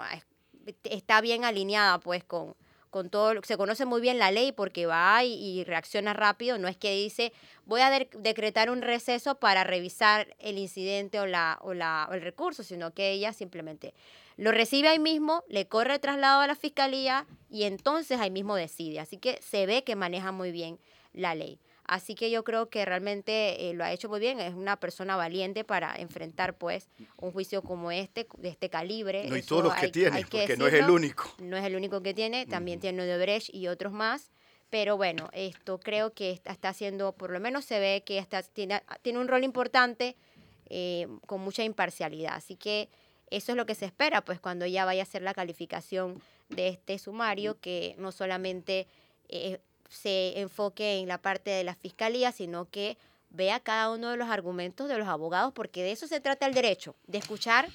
[0.84, 2.54] está bien alineada pues con,
[2.90, 6.76] con todo, se conoce muy bien la ley porque va y, reacciona rápido, no es
[6.76, 7.32] que dice
[7.66, 12.22] voy a decretar un receso para revisar el incidente o, la, o, la, o el
[12.22, 13.94] recurso, sino que ella simplemente
[14.36, 18.54] lo recibe ahí mismo, le corre el traslado a la fiscalía y entonces ahí mismo
[18.54, 19.00] decide.
[19.00, 20.78] Así que se ve que maneja muy bien
[21.12, 21.58] la ley.
[21.86, 24.40] Así que yo creo que realmente eh, lo ha hecho muy bien.
[24.40, 29.28] Es una persona valiente para enfrentar pues un juicio como este, de este calibre.
[29.28, 31.34] No, y todos los que tiene, porque no es el único.
[31.38, 34.30] No es el único que tiene, también tiene Odebrecht y otros más.
[34.70, 38.82] Pero bueno, esto creo que está, haciendo, por lo menos se ve que está, tiene,
[39.02, 40.16] tiene un rol importante
[40.70, 42.34] eh, con mucha imparcialidad.
[42.34, 42.88] Así que
[43.30, 46.68] eso es lo que se espera, pues cuando ya vaya a hacer la calificación de
[46.68, 48.86] este sumario, que no solamente
[49.28, 49.60] eh,
[49.94, 52.96] se enfoque en la parte de la fiscalía, sino que
[53.30, 56.54] vea cada uno de los argumentos de los abogados, porque de eso se trata el
[56.54, 57.68] derecho, de escuchar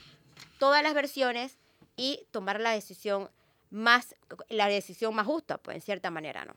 [0.58, 1.58] todas las versiones
[1.98, 3.30] y tomar la decisión
[3.70, 4.16] más,
[4.50, 6.56] la decisión más justa, pues en cierta manera, ¿no?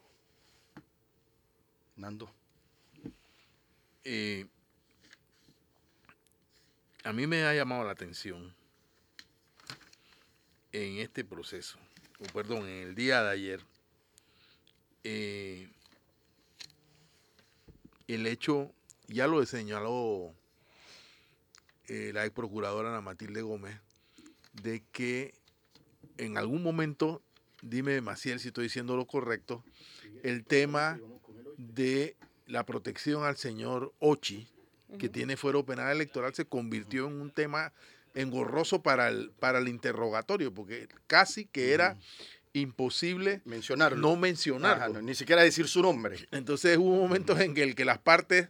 [1.96, 2.30] Nando.
[4.04, 4.46] Eh,
[7.04, 8.54] a mí me ha llamado la atención
[10.72, 11.78] en este proceso,
[12.20, 13.60] o perdón, en el día de ayer,
[15.04, 15.68] eh,
[18.08, 18.72] el hecho,
[19.08, 20.34] ya lo señaló
[21.88, 23.78] eh, la ex procuradora Ana Matilde Gómez,
[24.52, 25.34] de que
[26.18, 27.22] en algún momento,
[27.62, 29.64] dime Maciel si estoy diciendo lo correcto,
[30.22, 31.00] el tema
[31.56, 34.48] de la protección al señor Ochi,
[34.98, 37.72] que tiene fuero penal electoral, se convirtió en un tema
[38.14, 41.98] engorroso para el, para el interrogatorio, porque casi que era
[42.52, 43.98] imposible mencionarlo.
[43.98, 45.02] no mencionarlo.
[45.02, 46.26] ni siquiera decir su nombre.
[46.30, 48.48] Entonces hubo momentos en que, el que las partes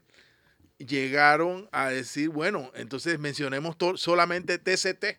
[0.79, 5.19] llegaron a decir, bueno, entonces mencionemos solamente TCT.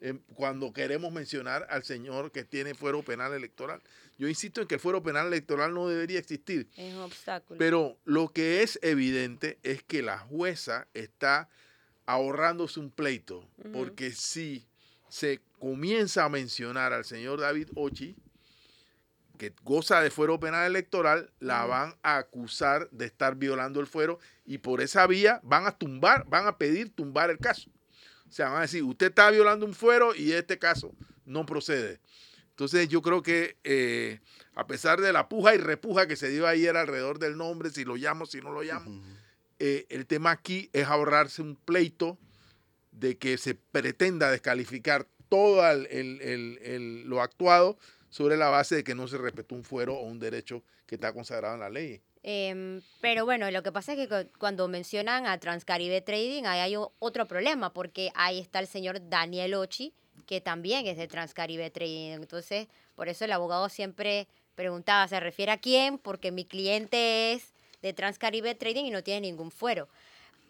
[0.00, 3.80] em, cuando queremos mencionar al señor que tiene fuero penal electoral.
[4.18, 6.68] Yo insisto en que el fuero penal electoral no debería existir.
[6.76, 7.56] Es un obstáculo.
[7.58, 11.48] Pero lo que es evidente es que la jueza está
[12.04, 14.67] ahorrándose un pleito, porque si
[15.08, 18.16] se comienza a mencionar al señor David Ochi,
[19.38, 24.18] que goza de fuero penal electoral, la van a acusar de estar violando el fuero
[24.44, 27.70] y por esa vía van a tumbar, van a pedir tumbar el caso.
[28.28, 30.92] O sea, van a decir, usted está violando un fuero y este caso
[31.24, 32.00] no procede.
[32.50, 34.20] Entonces yo creo que eh,
[34.54, 37.84] a pesar de la puja y repuja que se dio ayer alrededor del nombre, si
[37.84, 39.00] lo llamo, si no lo llamo,
[39.60, 42.18] eh, el tema aquí es ahorrarse un pleito
[42.98, 45.62] de que se pretenda descalificar todo
[47.04, 47.78] lo actuado
[48.10, 51.12] sobre la base de que no se respetó un fuero o un derecho que está
[51.12, 52.00] consagrado en la ley.
[52.22, 56.74] Em, pero bueno, lo que pasa es que cuando mencionan a Transcaribe Trading, ahí hay
[56.98, 59.92] otro problema, porque ahí está el señor Daniel Ochi,
[60.26, 62.12] que también es de Transcaribe Trading.
[62.12, 65.98] Entonces, por eso el abogado siempre preguntaba, ¿se refiere a quién?
[65.98, 69.88] Porque mi cliente es de Transcaribe Trading y no tiene ningún fuero.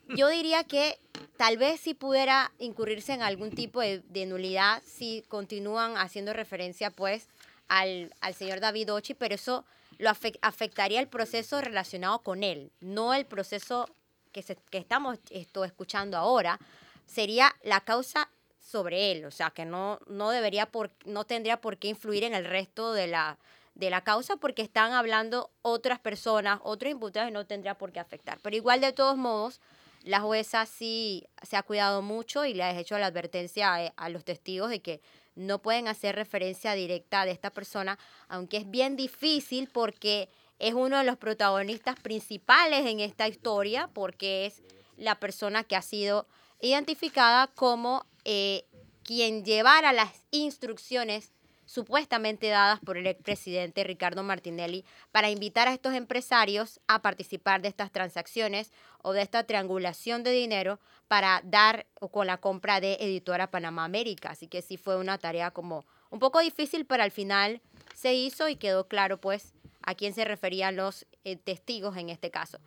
[0.09, 0.99] Yo diría que
[1.37, 6.91] tal vez si pudiera incurrirse en algún tipo de, de nulidad si continúan haciendo referencia
[6.91, 7.29] pues
[7.69, 9.65] al, señor David Ochi, pero eso
[9.99, 13.89] lo afectaría el proceso relacionado con él, no el proceso
[14.33, 16.59] que, que estamos esto, escuchando ahora,
[17.07, 18.29] sería la causa
[18.61, 22.35] sobre él, o sea, que no, no, debería por, no tendría por qué influir en
[22.35, 23.39] el resto de la,
[23.75, 28.01] de la causa porque están hablando otras personas, otros imputados y no tendría por qué
[28.01, 28.39] afectar.
[28.43, 29.61] Pero igual de todos modos,
[30.03, 34.25] la jueza sí se ha cuidado mucho y le ha hecho la advertencia a los
[34.25, 35.01] testigos de que
[35.35, 40.29] no pueden hacer referencia directa de esta persona, aunque es bien difícil porque
[40.59, 44.63] es uno de los protagonistas principales en esta historia, porque es
[44.97, 46.27] la persona que ha sido
[46.61, 48.65] identificada como eh,
[49.05, 51.33] quien llevara las instrucciones
[51.69, 57.69] supuestamente dadas por el expresidente Ricardo Martinelli para invitar a estos empresarios a participar de
[57.69, 62.95] estas transacciones o de esta triangulación de dinero para dar o con la compra de
[62.95, 64.31] Editora Panamá América.
[64.31, 67.61] Así que sí fue una tarea como un poco difícil, pero al final
[67.95, 69.53] se hizo y quedó claro pues
[69.83, 72.61] a quién se referían los eh, testigos en este caso.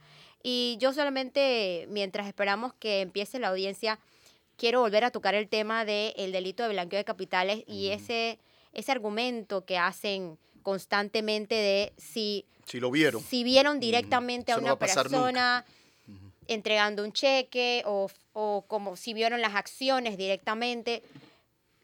[0.44, 3.98] Y yo solamente, mientras esperamos que empiece la audiencia,
[4.58, 8.38] quiero volver a tocar el tema del delito de blanqueo de capitales y ese
[8.74, 13.22] ese argumento que hacen constantemente de si, si lo vieron.
[13.24, 15.66] Si vieron directamente a una persona
[16.48, 21.02] entregando un cheque o, o, como si vieron las acciones directamente.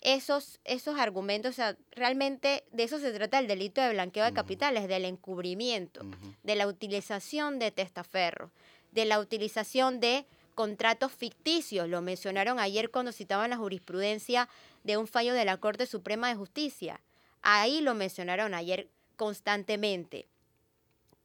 [0.01, 4.33] Esos, esos argumentos, o sea, realmente de eso se trata el delito de blanqueo de
[4.33, 6.01] capitales, del encubrimiento,
[6.43, 8.51] de la utilización de testaferro,
[8.91, 10.25] de la utilización de
[10.57, 11.87] contratos ficticios.
[11.87, 14.49] Lo mencionaron ayer cuando citaban la jurisprudencia
[14.83, 16.99] de un fallo de la Corte Suprema de Justicia.
[17.43, 18.87] Ahí lo mencionaron ayer
[19.17, 20.25] constantemente.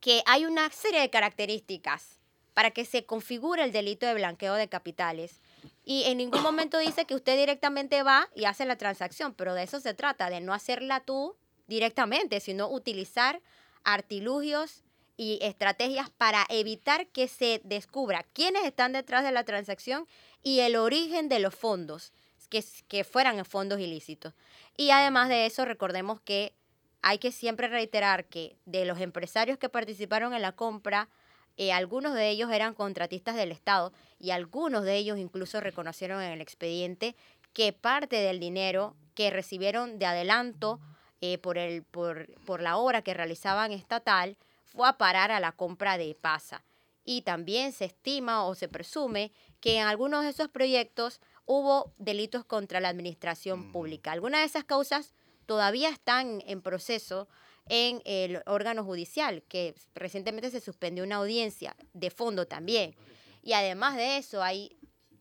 [0.01, 2.21] Que hay una serie de características
[2.53, 5.41] para que se configure el delito de blanqueo de capitales.
[5.87, 9.63] Y en ningún momento dice que usted directamente va y hace la transacción, pero de
[9.63, 11.37] eso se trata, de no hacerla tú
[11.69, 13.41] directamente, sino utilizar
[13.83, 14.83] artilugios
[15.17, 20.07] y estrategias para evitar que se descubra quiénes están detrás de la transacción
[20.43, 22.13] y el origen de los fondos,
[22.49, 24.35] que, que fueran fondos ilícitos.
[24.77, 26.55] Y además de eso, recordemos que
[27.03, 31.09] hay que siempre reiterar que de los empresarios que participaron en la compra,
[31.57, 36.33] eh, algunos de ellos eran contratistas del Estado y algunos de ellos incluso reconocieron en
[36.33, 37.15] el expediente
[37.53, 40.81] que parte del dinero que recibieron de adelanto
[41.21, 44.37] eh, por, el, por, por la obra que realizaban estatal
[44.73, 46.65] fue a parar a la compra de PASA.
[47.05, 52.45] Y también se estima o se presume que en algunos de esos proyectos hubo delitos
[52.45, 53.73] contra la administración mm.
[53.73, 54.13] pública.
[54.13, 55.15] Algunas de esas causas
[55.47, 57.29] todavía están en proceso
[57.69, 62.95] en el órgano judicial, que recientemente se suspendió una audiencia de fondo también.
[63.43, 64.77] Y además de eso, hay,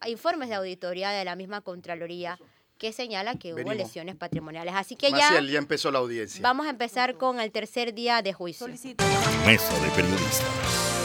[0.07, 2.39] informes de auditoría de la misma Contraloría
[2.81, 4.73] que señala que hubo lesiones patrimoniales.
[4.75, 6.41] Así que ya, ya empezó la audiencia.
[6.41, 8.67] Vamos a empezar con el tercer día de juicio.
[8.67, 11.00] Mesa de periodistas.